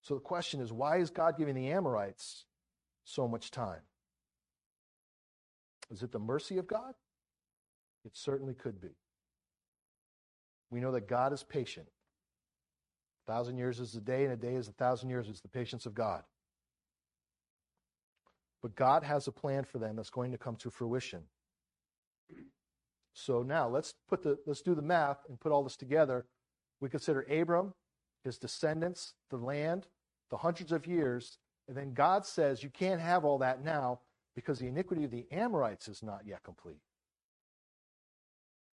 So 0.01 0.15
the 0.15 0.21
question 0.21 0.61
is 0.61 0.71
why 0.71 0.97
is 0.97 1.09
God 1.09 1.37
giving 1.37 1.55
the 1.55 1.69
Amorites 1.71 2.45
so 3.03 3.27
much 3.27 3.51
time? 3.51 3.81
Is 5.91 6.03
it 6.03 6.11
the 6.11 6.19
mercy 6.19 6.57
of 6.57 6.67
God? 6.67 6.93
It 8.05 8.15
certainly 8.15 8.53
could 8.53 8.81
be. 8.81 8.95
We 10.69 10.79
know 10.79 10.91
that 10.91 11.07
God 11.07 11.33
is 11.33 11.43
patient. 11.43 11.87
A 13.27 13.31
thousand 13.31 13.57
years 13.57 13.79
is 13.79 13.95
a 13.95 14.01
day, 14.01 14.23
and 14.23 14.33
a 14.33 14.37
day 14.37 14.55
is 14.55 14.67
a 14.67 14.73
thousand 14.73 15.09
years. 15.09 15.27
It's 15.29 15.41
the 15.41 15.47
patience 15.47 15.85
of 15.85 15.95
God. 15.95 16.23
But 18.61 18.75
God 18.75 19.03
has 19.03 19.27
a 19.27 19.31
plan 19.31 19.63
for 19.63 19.79
them 19.79 19.95
that's 19.95 20.09
going 20.09 20.31
to 20.31 20.37
come 20.37 20.55
to 20.57 20.69
fruition. 20.69 21.21
So 23.17 23.43
now 23.43 23.69
let's 23.69 23.93
put 24.09 24.21
the 24.21 24.37
let's 24.45 24.61
do 24.61 24.75
the 24.75 24.81
math 24.81 25.19
and 25.29 25.39
put 25.39 25.53
all 25.53 25.63
this 25.63 25.77
together. 25.77 26.25
We 26.81 26.89
consider 26.89 27.21
Abram, 27.31 27.73
his 28.25 28.37
descendants, 28.37 29.13
the 29.29 29.37
land, 29.37 29.87
the 30.29 30.37
hundreds 30.37 30.73
of 30.73 30.85
years, 30.85 31.37
and 31.69 31.77
then 31.77 31.93
God 31.93 32.25
says 32.25 32.61
you 32.61 32.69
can't 32.69 32.99
have 32.99 33.23
all 33.23 33.37
that 33.37 33.63
now 33.63 34.01
because 34.35 34.59
the 34.59 34.67
iniquity 34.67 35.05
of 35.05 35.11
the 35.11 35.25
Amorites 35.31 35.87
is 35.87 36.03
not 36.03 36.23
yet 36.25 36.43
complete. 36.43 36.81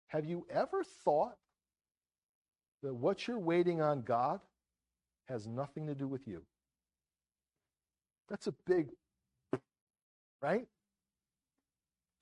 Have 0.07 0.25
you 0.25 0.47
ever 0.49 0.83
thought 0.83 1.37
that 2.81 2.95
what 2.95 3.27
you're 3.27 3.39
waiting 3.39 3.79
on 3.79 4.01
God 4.01 4.39
has 5.29 5.45
nothing 5.45 5.85
to 5.85 5.93
do 5.93 6.07
with 6.07 6.27
you? 6.27 6.41
That's 8.27 8.47
a 8.47 8.55
big, 8.65 8.89
right? 10.41 10.65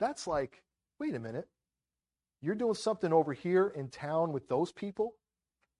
That's 0.01 0.27
like, 0.27 0.61
wait 0.99 1.15
a 1.15 1.19
minute. 1.19 1.47
You're 2.41 2.55
doing 2.55 2.73
something 2.73 3.11
over 3.11 3.33
here 3.33 3.73
in 3.75 3.89
town 3.89 4.31
with 4.31 4.47
those 4.47 4.71
people, 4.71 5.15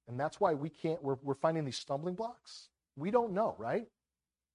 and 0.08 0.19
that's 0.19 0.39
why 0.39 0.54
we 0.54 0.69
can't, 0.69 1.02
we're, 1.04 1.17
we're 1.24 1.36
finding 1.36 1.65
these 1.65 1.78
stumbling 1.78 2.15
blocks? 2.15 2.69
We 2.95 3.12
don't 3.12 3.34
know, 3.34 3.56
right? 3.58 3.88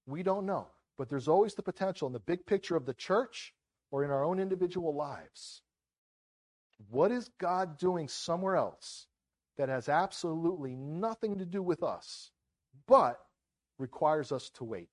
We 0.05 0.21
don't 0.21 0.45
know. 0.45 0.67
But 0.97 1.09
there's 1.09 1.27
always 1.27 1.55
the 1.55 1.63
potential 1.63 2.07
in 2.07 2.13
the 2.13 2.19
big 2.19 2.45
picture 2.45 2.75
of 2.75 2.85
the 2.85 2.93
church 2.93 3.53
or 3.91 4.03
in 4.03 4.11
our 4.11 4.23
own 4.23 4.39
individual 4.39 4.95
lives. 4.95 5.61
What 6.89 7.11
is 7.11 7.29
God 7.39 7.77
doing 7.77 8.07
somewhere 8.07 8.55
else 8.55 9.07
that 9.57 9.69
has 9.69 9.89
absolutely 9.89 10.75
nothing 10.75 11.37
to 11.39 11.45
do 11.45 11.63
with 11.63 11.83
us, 11.83 12.31
but 12.87 13.19
requires 13.79 14.31
us 14.31 14.49
to 14.51 14.63
wait? 14.63 14.89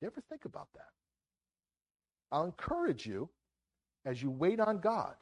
You 0.00 0.08
ever 0.08 0.20
think 0.28 0.44
about 0.44 0.68
that? 0.74 0.90
I'll 2.30 2.44
encourage 2.44 3.06
you 3.06 3.30
as 4.04 4.22
you 4.22 4.30
wait 4.30 4.60
on 4.60 4.78
God. 4.78 5.14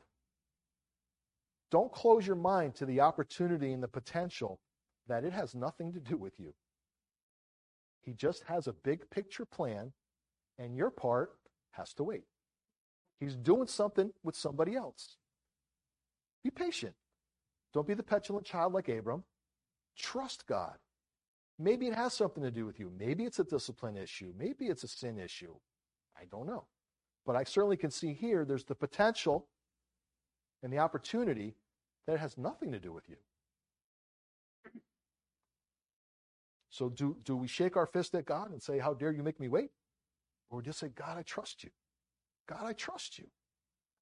Don't 1.71 1.93
close 1.93 2.27
your 2.27 2.37
mind 2.37 2.75
to 2.77 2.87
the 2.87 3.01
opportunity 3.01 3.73
and 3.73 3.83
the 3.83 3.89
potential 3.89 4.61
that 5.09 5.25
it 5.25 5.33
has 5.33 5.55
nothing 5.55 5.93
to 5.93 6.01
do 6.01 6.17
with 6.17 6.39
you. 6.39 6.55
He 8.03 8.13
just 8.13 8.45
has 8.45 8.67
a 8.67 8.73
big 8.73 9.09
picture 9.11 9.45
plan, 9.45 9.93
and 10.59 10.75
your 10.75 10.91
part 10.91 11.31
has 11.73 11.93
to 11.95 12.05
wait. 12.05 12.25
He's 13.19 13.37
doing 13.37 13.67
something 13.67 14.11
with 14.23 14.35
somebody 14.35 14.75
else. 14.75 15.17
Be 16.43 16.51
patient. 16.51 16.95
Don't 17.73 17.87
be 17.87 17.95
the 17.95 18.03
petulant 18.03 18.47
child 18.47 18.73
like 18.73 18.89
Abram. 18.89 19.25
Trust 19.97 20.47
God. 20.47 20.77
Maybe 21.59 21.87
it 21.87 21.95
has 21.95 22.15
something 22.15 22.43
to 22.43 22.51
do 22.51 22.65
with 22.65 22.81
you. 22.81 22.91
Maybe 22.99 23.25
it's 23.25 23.39
a 23.39 23.45
discipline 23.45 23.97
issue. 23.97 24.33
Maybe 24.37 24.67
it's 24.67 24.83
a 24.83 24.89
sin 24.89 25.19
issue. 25.19 25.55
I 26.19 26.25
don't 26.31 26.47
know. 26.47 26.65
But 27.27 27.37
I 27.37 27.45
certainly 27.45 27.77
can 27.77 27.91
see 27.91 28.13
here 28.13 28.45
there's 28.45 28.65
the 28.65 28.75
potential 28.75 29.47
and 30.63 30.73
the 30.73 30.79
opportunity 30.79 31.55
that 32.07 32.15
it 32.15 32.21
has 32.21 32.37
nothing 32.37 32.73
to 32.73 32.79
do 32.79 32.93
with 32.93 33.09
you. 33.09 33.17
So 36.71 36.89
do, 36.89 37.17
do 37.25 37.37
we 37.37 37.49
shake 37.49 37.77
our 37.77 37.87
fist 37.87 38.15
at 38.15 38.25
God 38.25 38.51
and 38.53 38.63
say, 38.63 38.79
How 38.79 38.95
dare 38.95 39.13
you 39.13 39.23
make 39.23 39.41
me 39.41 39.49
wait? 39.49 39.71
Or 40.51 40.63
just 40.63 40.79
say, 40.79 40.89
God, 40.89 41.19
I 41.19 41.23
trust 41.23 41.63
you. 41.63 41.71
God, 42.49 42.65
I 42.65 42.73
trust 42.73 43.19
you. 43.19 43.27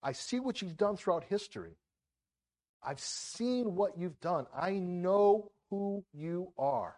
I 0.02 0.12
see 0.12 0.38
what 0.38 0.62
you've 0.62 0.76
done 0.76 0.96
throughout 0.96 1.24
history. 1.24 1.76
I've 2.82 3.00
seen 3.00 3.74
what 3.74 3.98
you've 3.98 4.20
done. 4.20 4.46
I 4.56 4.72
know 4.72 5.50
who 5.70 6.04
you 6.12 6.52
are. 6.56 6.96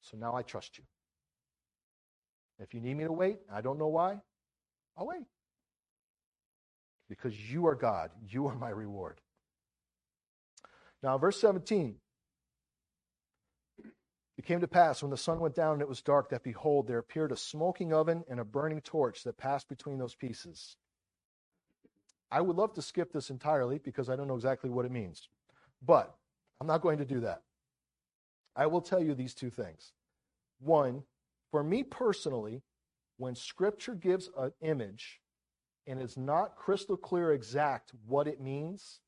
So 0.00 0.16
now 0.16 0.34
I 0.34 0.42
trust 0.42 0.78
you. 0.78 0.84
If 2.58 2.72
you 2.72 2.80
need 2.80 2.94
me 2.94 3.04
to 3.04 3.12
wait, 3.12 3.38
I 3.52 3.60
don't 3.60 3.78
know 3.78 3.88
why, 3.88 4.18
I'll 4.96 5.06
wait. 5.06 5.26
Because 7.08 7.38
you 7.50 7.66
are 7.66 7.74
God. 7.74 8.10
You 8.28 8.46
are 8.46 8.54
my 8.54 8.70
reward. 8.70 9.20
Now, 11.02 11.18
verse 11.18 11.40
17 11.40 11.96
it 14.36 14.44
came 14.44 14.60
to 14.60 14.68
pass 14.68 15.00
when 15.00 15.10
the 15.10 15.16
sun 15.16 15.38
went 15.38 15.54
down 15.54 15.74
and 15.74 15.82
it 15.82 15.88
was 15.88 16.02
dark 16.02 16.30
that 16.30 16.42
behold, 16.42 16.88
there 16.88 16.98
appeared 16.98 17.30
a 17.30 17.36
smoking 17.36 17.92
oven 17.92 18.24
and 18.28 18.40
a 18.40 18.44
burning 18.44 18.80
torch 18.80 19.22
that 19.24 19.38
passed 19.38 19.68
between 19.68 19.98
those 19.98 20.14
pieces. 20.14 20.76
I 22.30 22.40
would 22.40 22.56
love 22.56 22.74
to 22.74 22.82
skip 22.82 23.12
this 23.12 23.30
entirely 23.30 23.78
because 23.78 24.10
I 24.10 24.16
don't 24.16 24.26
know 24.26 24.34
exactly 24.34 24.70
what 24.70 24.86
it 24.86 24.90
means. 24.90 25.28
But 25.80 26.12
I'm 26.60 26.66
not 26.66 26.82
going 26.82 26.98
to 26.98 27.04
do 27.04 27.20
that. 27.20 27.42
I 28.56 28.66
will 28.66 28.80
tell 28.80 29.02
you 29.02 29.14
these 29.14 29.34
two 29.34 29.50
things. 29.50 29.92
One, 30.60 31.04
for 31.50 31.62
me 31.62 31.84
personally, 31.84 32.62
when 33.16 33.34
scripture 33.34 33.94
gives 33.94 34.28
an 34.36 34.52
image 34.60 35.20
and 35.86 36.00
is 36.00 36.16
not 36.16 36.56
crystal 36.56 36.96
clear 36.96 37.32
exact 37.32 37.92
what 38.06 38.26
it 38.26 38.40
means, 38.40 39.00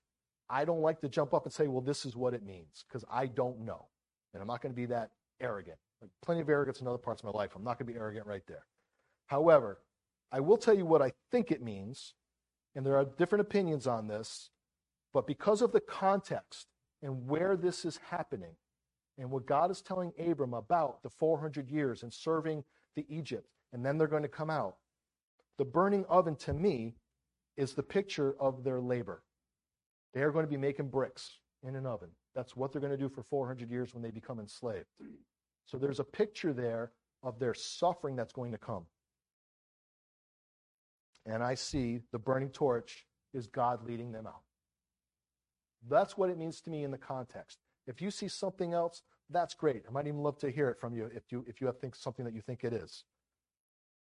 I 0.48 0.64
don't 0.64 0.80
like 0.80 1.00
to 1.00 1.08
jump 1.08 1.34
up 1.34 1.44
and 1.44 1.52
say, 1.52 1.66
well, 1.66 1.80
this 1.80 2.04
is 2.04 2.14
what 2.14 2.34
it 2.34 2.44
means, 2.44 2.84
because 2.86 3.04
I 3.10 3.26
don't 3.26 3.60
know. 3.60 3.86
And 4.32 4.40
I'm 4.40 4.46
not 4.46 4.62
going 4.62 4.72
to 4.72 4.76
be 4.76 4.86
that 4.86 5.10
arrogant. 5.40 5.78
Plenty 6.22 6.42
of 6.42 6.48
arrogance 6.48 6.80
in 6.80 6.86
other 6.86 6.98
parts 6.98 7.22
of 7.22 7.32
my 7.32 7.38
life. 7.38 7.52
I'm 7.56 7.64
not 7.64 7.78
going 7.78 7.86
to 7.86 7.92
be 7.92 7.98
arrogant 7.98 8.26
right 8.26 8.46
there. 8.46 8.64
However, 9.26 9.78
I 10.30 10.40
will 10.40 10.58
tell 10.58 10.74
you 10.74 10.84
what 10.84 11.02
I 11.02 11.12
think 11.32 11.50
it 11.50 11.62
means, 11.62 12.14
and 12.74 12.84
there 12.84 12.96
are 12.96 13.04
different 13.04 13.40
opinions 13.40 13.86
on 13.86 14.06
this, 14.06 14.50
but 15.12 15.26
because 15.26 15.62
of 15.62 15.72
the 15.72 15.80
context 15.80 16.66
and 17.02 17.26
where 17.26 17.56
this 17.56 17.84
is 17.84 17.98
happening, 18.10 18.54
and 19.18 19.30
what 19.30 19.46
God 19.46 19.70
is 19.70 19.80
telling 19.80 20.12
Abram 20.18 20.52
about 20.52 21.02
the 21.02 21.08
400 21.08 21.70
years 21.70 22.02
and 22.02 22.12
serving 22.12 22.64
the 22.94 23.06
Egypt, 23.08 23.48
and 23.76 23.84
then 23.84 23.98
they're 23.98 24.06
going 24.06 24.22
to 24.22 24.28
come 24.28 24.48
out, 24.48 24.76
the 25.58 25.64
burning 25.66 26.06
oven 26.08 26.34
to 26.36 26.54
me 26.54 26.94
is 27.58 27.74
the 27.74 27.82
picture 27.82 28.34
of 28.40 28.64
their 28.64 28.80
labor. 28.80 29.22
They 30.14 30.22
are 30.22 30.30
going 30.30 30.46
to 30.46 30.50
be 30.50 30.56
making 30.56 30.88
bricks 30.88 31.40
in 31.62 31.76
an 31.76 31.84
oven. 31.84 32.08
That's 32.34 32.56
what 32.56 32.72
they're 32.72 32.80
going 32.80 32.96
to 32.96 32.96
do 32.96 33.10
for 33.10 33.22
400 33.22 33.70
years 33.70 33.92
when 33.92 34.02
they 34.02 34.10
become 34.10 34.40
enslaved. 34.40 34.86
So 35.66 35.76
there's 35.76 36.00
a 36.00 36.04
picture 36.04 36.54
there 36.54 36.92
of 37.22 37.38
their 37.38 37.52
suffering 37.52 38.16
that's 38.16 38.32
going 38.32 38.50
to 38.52 38.56
come. 38.56 38.86
And 41.26 41.42
I 41.42 41.54
see 41.54 42.00
the 42.12 42.18
burning 42.18 42.48
torch 42.48 43.04
is 43.34 43.46
God 43.46 43.86
leading 43.86 44.10
them 44.10 44.26
out. 44.26 44.40
That's 45.86 46.16
what 46.16 46.30
it 46.30 46.38
means 46.38 46.62
to 46.62 46.70
me 46.70 46.82
in 46.82 46.90
the 46.90 46.96
context. 46.96 47.58
If 47.86 48.00
you 48.00 48.10
see 48.10 48.28
something 48.28 48.72
else, 48.72 49.02
that's 49.28 49.52
great. 49.52 49.82
I 49.86 49.92
might 49.92 50.06
even 50.06 50.22
love 50.22 50.38
to 50.38 50.50
hear 50.50 50.70
it 50.70 50.80
from 50.80 50.94
you 50.94 51.10
if 51.14 51.24
you 51.30 51.44
if 51.46 51.60
you 51.60 51.66
have 51.66 51.78
think 51.78 51.94
something 51.94 52.24
that 52.24 52.32
you 52.32 52.40
think 52.40 52.64
it 52.64 52.72
is. 52.72 53.04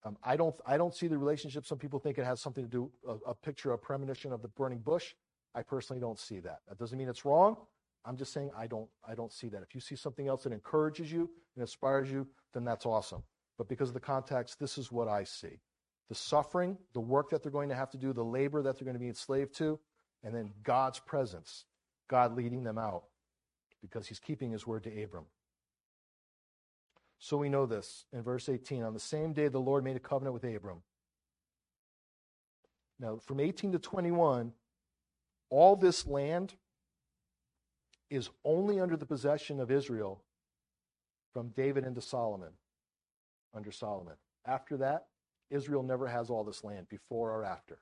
Um, 0.04 0.18
I 0.24 0.36
don't 0.36 0.56
I 0.66 0.78
don't 0.78 0.94
see 0.94 1.08
the 1.08 1.18
relationship. 1.18 1.66
Some 1.66 1.78
people 1.78 2.00
think 2.00 2.18
it 2.18 2.26
has 2.26 2.42
something 2.42 2.64
to 2.64 2.70
do 2.70 2.92
a, 3.08 3.32
a 3.32 3.36
picture, 3.36 3.74
a 3.74 3.78
premonition 3.78 4.32
of 4.32 4.42
the 4.42 4.48
burning 4.48 4.80
bush. 4.80 5.14
I 5.54 5.62
personally 5.62 6.00
don't 6.00 6.20
see 6.20 6.40
that. 6.40 6.60
That 6.68 6.80
doesn't 6.80 6.98
mean 6.98 7.10
it's 7.10 7.26
wrong. 7.26 7.58
I'm 8.06 8.18
just 8.18 8.34
saying 8.34 8.50
I 8.58 8.68
don't 8.68 8.90
I 9.08 9.14
don't 9.14 9.32
see 9.32 9.48
that. 9.50 9.62
If 9.62 9.76
you 9.76 9.82
see 9.82 9.96
something 9.96 10.28
else 10.28 10.44
that 10.44 10.54
encourages 10.54 11.12
you 11.12 11.30
and 11.56 11.62
inspires 11.62 12.12
you, 12.12 12.28
then 12.54 12.64
that's 12.66 12.86
awesome. 12.86 13.24
But 13.58 13.68
because 13.68 13.90
of 13.90 13.94
the 13.94 14.00
context, 14.00 14.60
this 14.60 14.78
is 14.78 14.92
what 14.92 15.08
I 15.08 15.24
see. 15.24 15.60
The 16.10 16.16
suffering, 16.16 16.78
the 16.94 17.00
work 17.00 17.30
that 17.30 17.44
they're 17.44 17.52
going 17.52 17.70
to 17.70 17.76
have 17.76 17.92
to 17.92 17.98
do, 17.98 18.12
the 18.12 18.24
labor 18.24 18.62
that 18.64 18.78
they're 18.78 18.86
going 18.86 18.96
to 18.96 19.00
be 19.00 19.08
enslaved 19.08 19.54
to, 19.58 19.80
and 20.24 20.34
then 20.34 20.52
God's 20.64 21.00
presence, 21.00 21.66
God 22.10 22.36
leading 22.36 22.64
them 22.64 22.78
out 22.78 23.04
because 23.82 24.08
he's 24.08 24.20
keeping 24.20 24.52
his 24.52 24.66
word 24.66 24.84
to 24.84 25.04
Abram. 25.04 25.26
So 27.24 27.38
we 27.38 27.50
know 27.50 27.68
this 27.68 28.06
in 28.12 28.24
verse 28.24 28.50
18. 28.50 28.82
On 28.82 28.96
the 28.96 29.00
same 29.00 29.32
day, 29.32 29.48
the 29.48 29.60
Lord 29.60 29.84
made 29.84 29.96
a 29.96 30.00
covenant 30.00 30.34
with 30.34 30.44
Abram. 30.44 30.82
Now, 33.00 33.20
from 33.24 33.40
18 33.40 33.74
to 33.74 33.80
21, 33.80 34.54
all 35.52 35.76
this 35.76 36.08
land 36.08 36.56
is 38.10 38.32
only 38.44 38.80
under 38.80 38.98
the 38.98 39.06
possession 39.06 39.60
of 39.60 39.70
Israel 39.70 40.24
from 41.32 41.50
David 41.50 41.86
into 41.86 42.02
Solomon, 42.02 42.54
under 43.54 43.72
Solomon. 43.72 44.16
After 44.44 44.78
that, 44.78 45.06
Israel 45.52 45.84
never 45.84 46.08
has 46.08 46.32
all 46.32 46.44
this 46.44 46.64
land, 46.64 46.90
before 46.90 47.30
or 47.30 47.44
after. 47.46 47.82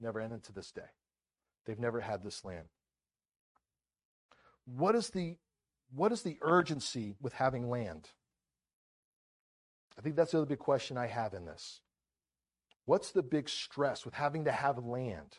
Never 0.00 0.18
and 0.18 0.42
to 0.42 0.52
this 0.52 0.72
day. 0.72 0.90
They've 1.64 1.78
never 1.78 2.00
had 2.00 2.24
this 2.24 2.44
land. 2.44 2.66
What 4.64 4.96
is 4.96 5.10
the 5.10 5.36
what 5.92 6.12
is 6.12 6.22
the 6.22 6.38
urgency 6.42 7.14
with 7.20 7.34
having 7.34 7.68
land? 7.68 8.08
I 10.00 10.02
think 10.02 10.16
that's 10.16 10.32
the 10.32 10.38
other 10.38 10.46
big 10.46 10.58
question 10.58 10.96
I 10.96 11.08
have 11.08 11.34
in 11.34 11.44
this. 11.44 11.82
What's 12.86 13.10
the 13.12 13.22
big 13.22 13.50
stress 13.50 14.06
with 14.06 14.14
having 14.14 14.46
to 14.46 14.50
have 14.50 14.78
land? 14.78 15.36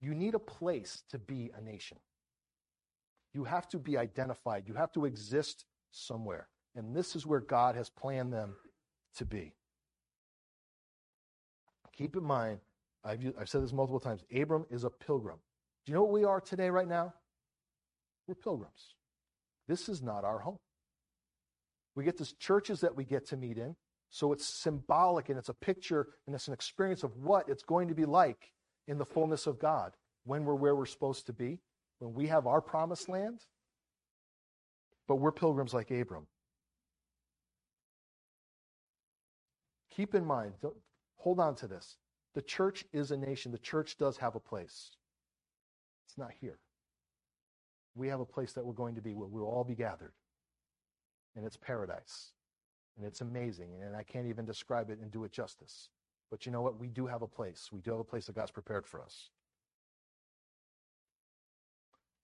You 0.00 0.14
need 0.14 0.34
a 0.34 0.38
place 0.38 1.02
to 1.10 1.18
be 1.18 1.50
a 1.54 1.60
nation. 1.60 1.98
You 3.34 3.44
have 3.44 3.68
to 3.68 3.78
be 3.78 3.98
identified. 3.98 4.64
You 4.66 4.72
have 4.74 4.92
to 4.92 5.04
exist 5.04 5.66
somewhere. 5.90 6.48
And 6.74 6.96
this 6.96 7.14
is 7.14 7.26
where 7.26 7.40
God 7.40 7.74
has 7.74 7.90
planned 7.90 8.32
them 8.32 8.56
to 9.16 9.26
be. 9.26 9.52
Keep 11.94 12.16
in 12.16 12.24
mind, 12.24 12.60
I've, 13.04 13.20
I've 13.38 13.50
said 13.50 13.62
this 13.62 13.74
multiple 13.74 14.00
times 14.00 14.24
Abram 14.34 14.64
is 14.70 14.84
a 14.84 14.90
pilgrim. 14.90 15.36
Do 15.84 15.92
you 15.92 15.94
know 15.96 16.04
what 16.04 16.12
we 16.12 16.24
are 16.24 16.40
today, 16.40 16.70
right 16.70 16.88
now? 16.88 17.12
We're 18.26 18.36
pilgrims. 18.36 18.94
This 19.68 19.90
is 19.90 20.00
not 20.00 20.24
our 20.24 20.38
home. 20.38 20.58
We 21.94 22.04
get 22.04 22.18
these 22.18 22.32
churches 22.32 22.80
that 22.80 22.94
we 22.94 23.04
get 23.04 23.26
to 23.28 23.36
meet 23.36 23.58
in. 23.58 23.76
So 24.10 24.32
it's 24.32 24.46
symbolic 24.46 25.28
and 25.28 25.38
it's 25.38 25.48
a 25.48 25.54
picture 25.54 26.08
and 26.26 26.34
it's 26.34 26.48
an 26.48 26.54
experience 26.54 27.02
of 27.02 27.16
what 27.16 27.48
it's 27.48 27.62
going 27.62 27.88
to 27.88 27.94
be 27.94 28.04
like 28.04 28.52
in 28.86 28.98
the 28.98 29.04
fullness 29.04 29.46
of 29.46 29.58
God 29.58 29.92
when 30.24 30.44
we're 30.44 30.54
where 30.54 30.76
we're 30.76 30.86
supposed 30.86 31.26
to 31.26 31.32
be, 31.32 31.58
when 31.98 32.14
we 32.14 32.26
have 32.28 32.46
our 32.46 32.60
promised 32.60 33.08
land. 33.08 33.40
But 35.06 35.16
we're 35.16 35.32
pilgrims 35.32 35.74
like 35.74 35.90
Abram. 35.90 36.26
Keep 39.90 40.14
in 40.14 40.24
mind, 40.24 40.54
hold 41.16 41.38
on 41.38 41.54
to 41.56 41.68
this. 41.68 41.96
The 42.34 42.42
church 42.42 42.84
is 42.92 43.10
a 43.10 43.16
nation. 43.16 43.52
The 43.52 43.58
church 43.58 43.96
does 43.96 44.16
have 44.16 44.34
a 44.34 44.40
place. 44.40 44.90
It's 46.06 46.18
not 46.18 46.30
here. 46.40 46.58
We 47.94 48.08
have 48.08 48.20
a 48.20 48.26
place 48.26 48.52
that 48.54 48.66
we're 48.66 48.72
going 48.72 48.96
to 48.96 49.02
be 49.02 49.14
where 49.14 49.28
we'll 49.28 49.44
all 49.44 49.62
be 49.62 49.76
gathered. 49.76 50.12
And 51.36 51.44
it's 51.44 51.56
paradise. 51.56 52.32
And 52.96 53.06
it's 53.06 53.20
amazing. 53.20 53.70
And 53.82 53.96
I 53.96 54.02
can't 54.02 54.26
even 54.26 54.44
describe 54.44 54.90
it 54.90 54.98
and 55.00 55.10
do 55.10 55.24
it 55.24 55.32
justice. 55.32 55.88
But 56.30 56.46
you 56.46 56.52
know 56.52 56.62
what? 56.62 56.78
We 56.78 56.88
do 56.88 57.06
have 57.06 57.22
a 57.22 57.26
place. 57.26 57.70
We 57.72 57.80
do 57.80 57.90
have 57.90 58.00
a 58.00 58.04
place 58.04 58.26
that 58.26 58.34
God's 58.34 58.50
prepared 58.50 58.86
for 58.86 59.00
us. 59.00 59.30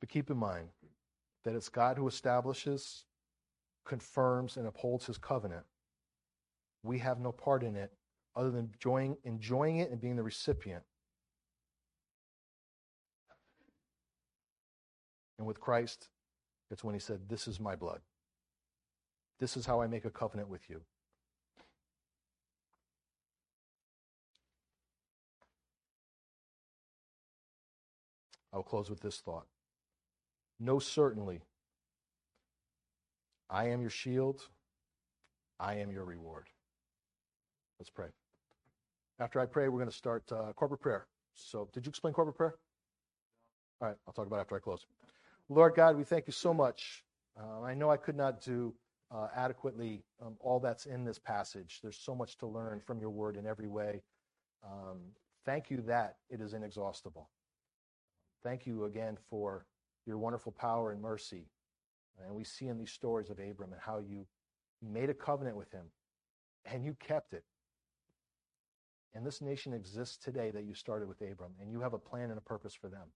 But 0.01 0.09
keep 0.09 0.31
in 0.31 0.37
mind 0.37 0.69
that 1.45 1.55
it's 1.55 1.69
God 1.69 1.97
who 1.97 2.09
establishes, 2.09 3.05
confirms, 3.85 4.57
and 4.57 4.67
upholds 4.67 5.07
his 5.07 5.19
covenant. 5.19 5.65
We 6.83 6.99
have 6.99 7.21
no 7.21 7.33
part 7.33 7.63
in 7.63 7.77
it 7.77 7.93
other 8.35 8.51
than 8.51 8.71
enjoying, 8.73 9.17
enjoying 9.25 9.79
it 9.79 9.91
and 9.91 10.01
being 10.01 10.17
the 10.17 10.23
recipient. 10.23 10.83
And 15.39 15.47
with 15.47 15.61
Christ, 15.61 16.09
it's 16.71 16.85
when 16.85 16.95
he 16.95 17.01
said, 17.01 17.29
This 17.29 17.49
is 17.49 17.61
my 17.61 17.77
blood. 17.77 18.01
This 19.41 19.57
is 19.57 19.65
how 19.65 19.81
I 19.81 19.87
make 19.87 20.05
a 20.05 20.11
covenant 20.11 20.51
with 20.51 20.69
you. 20.69 20.83
I'll 28.53 28.63
close 28.63 28.91
with 28.91 29.01
this 29.01 29.21
thought. 29.21 29.47
Know 30.59 30.79
certainly, 30.79 31.41
I 33.49 33.69
am 33.69 33.81
your 33.81 33.91
shield, 33.91 34.43
I 35.59 35.77
am 35.77 35.91
your 35.91 36.05
reward. 36.05 36.49
Let's 37.79 37.91
pray. 37.91 38.09
After 39.19 39.41
I 39.41 39.47
pray, 39.47 39.69
we're 39.69 39.79
going 39.79 39.91
to 39.91 39.97
start 39.97 40.31
uh, 40.31 40.53
corporate 40.55 40.83
prayer. 40.83 41.07
So, 41.35 41.69
did 41.73 41.87
you 41.87 41.91
explain 41.91 42.13
corporate 42.13 42.37
prayer? 42.37 42.57
All 43.81 43.89
right, 43.89 43.97
I'll 44.07 44.13
talk 44.13 44.27
about 44.27 44.41
after 44.41 44.57
I 44.57 44.59
close. 44.59 44.85
Lord 45.49 45.75
God, 45.75 45.97
we 45.97 46.05
thank 46.05 46.27
you 46.27 46.33
so 46.33 46.53
much. 46.53 47.05
Uh, 47.39 47.63
I 47.63 47.73
know 47.73 47.91
I 47.91 47.97
could 47.97 48.17
not 48.17 48.43
do 48.43 48.75
uh, 49.15 49.29
adequately 49.35 50.05
um, 50.25 50.37
all 50.41 50.61
that's 50.61 50.87
in 50.87 51.05
this 51.05 51.19
passage. 51.19 51.81
There's 51.83 51.99
so 51.99 52.15
much 52.15 52.39
to 52.39 52.47
learn 52.47 52.81
from 52.81 53.01
your 53.01 53.11
word 53.11 53.37
in 53.37 53.47
every 53.47 53.69
way. 53.69 54.03
Um, 54.65 54.99
thank 55.45 55.71
you 55.71 55.83
that 55.87 56.17
it 56.29 56.41
is 56.41 56.55
inexhaustible. 56.55 57.29
Thank 58.43 58.67
you 58.67 58.85
again 58.85 59.19
for 59.29 59.67
your 60.07 60.19
wonderful 60.19 60.53
power 60.53 60.93
and 60.93 61.01
mercy. 61.01 61.47
And 62.25 62.35
we 62.35 62.45
see 62.45 62.69
in 62.69 62.79
these 62.79 62.93
stories 62.93 63.31
of 63.31 63.39
Abram 63.39 63.73
and 63.73 63.81
how 63.81 63.99
you 63.99 64.27
made 64.83 65.11
a 65.11 65.15
covenant 65.15 65.57
with 65.57 65.71
him 65.73 65.87
and 66.65 66.85
you 66.85 66.95
kept 67.01 67.33
it. 67.33 67.45
And 69.15 69.27
this 69.27 69.41
nation 69.41 69.73
exists 69.73 70.17
today 70.17 70.51
that 70.53 70.65
you 70.65 70.75
started 70.75 71.09
with 71.09 71.21
Abram, 71.21 71.53
and 71.61 71.73
you 71.73 71.81
have 71.81 71.95
a 71.95 71.99
plan 71.99 72.31
and 72.31 72.39
a 72.39 72.43
purpose 72.43 72.75
for 72.75 72.89
them. 72.89 73.09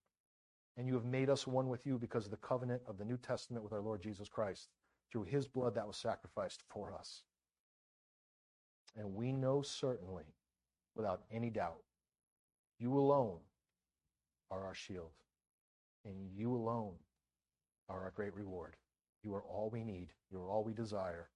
And 0.76 0.88
you 0.88 0.94
have 0.94 1.04
made 1.04 1.30
us 1.30 1.46
one 1.46 1.68
with 1.68 1.86
you 1.86 1.98
because 1.98 2.24
of 2.24 2.32
the 2.32 2.36
covenant 2.38 2.82
of 2.88 2.98
the 2.98 3.04
New 3.04 3.16
Testament 3.16 3.62
with 3.62 3.72
our 3.72 3.80
Lord 3.80 4.02
Jesus 4.02 4.28
Christ 4.28 4.70
through 5.14 5.22
his 5.22 5.46
blood 5.46 5.76
that 5.76 5.86
was 5.86 5.96
sacrificed 5.96 6.64
for 6.68 6.92
us. 6.92 7.22
And 8.96 9.14
we 9.14 9.30
know 9.30 9.62
certainly, 9.62 10.24
without 10.96 11.22
any 11.30 11.50
doubt, 11.50 11.82
you 12.80 12.98
alone 12.98 13.38
are 14.50 14.66
our 14.66 14.74
shield, 14.74 15.12
and 16.04 16.16
you 16.34 16.52
alone 16.52 16.94
are 17.88 18.02
our 18.02 18.12
great 18.16 18.34
reward. 18.34 18.74
You 19.22 19.34
are 19.36 19.44
all 19.44 19.70
we 19.72 19.84
need, 19.84 20.08
you 20.32 20.38
are 20.40 20.50
all 20.50 20.64
we 20.64 20.74
desire. 20.74 21.28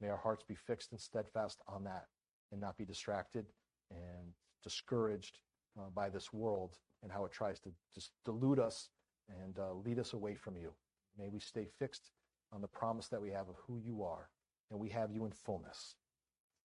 May 0.00 0.08
our 0.08 0.16
hearts 0.16 0.44
be 0.46 0.54
fixed 0.54 0.92
and 0.92 1.00
steadfast 1.00 1.60
on 1.66 1.82
that 1.82 2.06
and 2.52 2.60
not 2.60 2.78
be 2.78 2.84
distracted 2.84 3.46
and 3.90 4.34
discouraged 4.62 5.40
uh, 5.76 5.90
by 5.92 6.08
this 6.10 6.32
world 6.32 6.76
and 7.02 7.10
how 7.10 7.24
it 7.24 7.32
tries 7.32 7.58
to 7.60 7.70
just 7.92 8.12
delude 8.24 8.60
us 8.60 8.90
and 9.28 9.58
uh, 9.58 9.72
lead 9.72 9.98
us 9.98 10.12
away 10.12 10.36
from 10.36 10.56
you. 10.56 10.70
May 11.18 11.28
we 11.28 11.40
stay 11.40 11.66
fixed 11.78 12.12
on 12.52 12.60
the 12.60 12.68
promise 12.68 13.08
that 13.08 13.20
we 13.20 13.30
have 13.30 13.48
of 13.48 13.56
who 13.66 13.78
you 13.78 14.02
are, 14.02 14.30
and 14.70 14.80
we 14.80 14.88
have 14.90 15.10
you 15.12 15.24
in 15.24 15.32
fullness. 15.32 15.94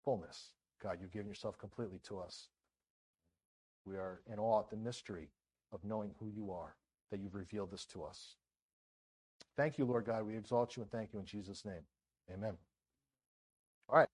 Fullness. 0.05 0.51
God, 0.83 0.99
you've 1.01 1.13
given 1.13 1.29
yourself 1.29 1.59
completely 1.59 2.01
to 2.05 2.19
us. 2.19 2.49
We 3.85 3.97
are 3.97 4.21
in 4.31 4.39
awe 4.39 4.61
at 4.61 4.71
the 4.71 4.77
mystery 4.77 5.31
of 5.73 5.85
knowing 5.85 6.15
who 6.19 6.29
you 6.29 6.53
are, 6.53 6.77
that 7.11 7.21
you've 7.21 7.35
revealed 7.35 7.71
this 7.71 7.85
to 7.87 8.05
us. 8.05 8.37
Thank 9.57 9.79
you, 9.79 9.85
Lord 9.85 10.05
God. 10.05 10.27
We 10.27 10.37
exalt 10.37 10.77
you 10.77 10.83
and 10.83 10.91
thank 10.91 11.13
you 11.13 11.19
in 11.19 11.25
Jesus' 11.27 11.65
name. 11.65 11.83
Amen. 12.33 12.55
All 13.89 13.99
right. 13.99 14.09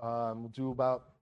Um, 0.00 0.42
we'll 0.42 0.52
do 0.54 0.70
about 0.70 1.16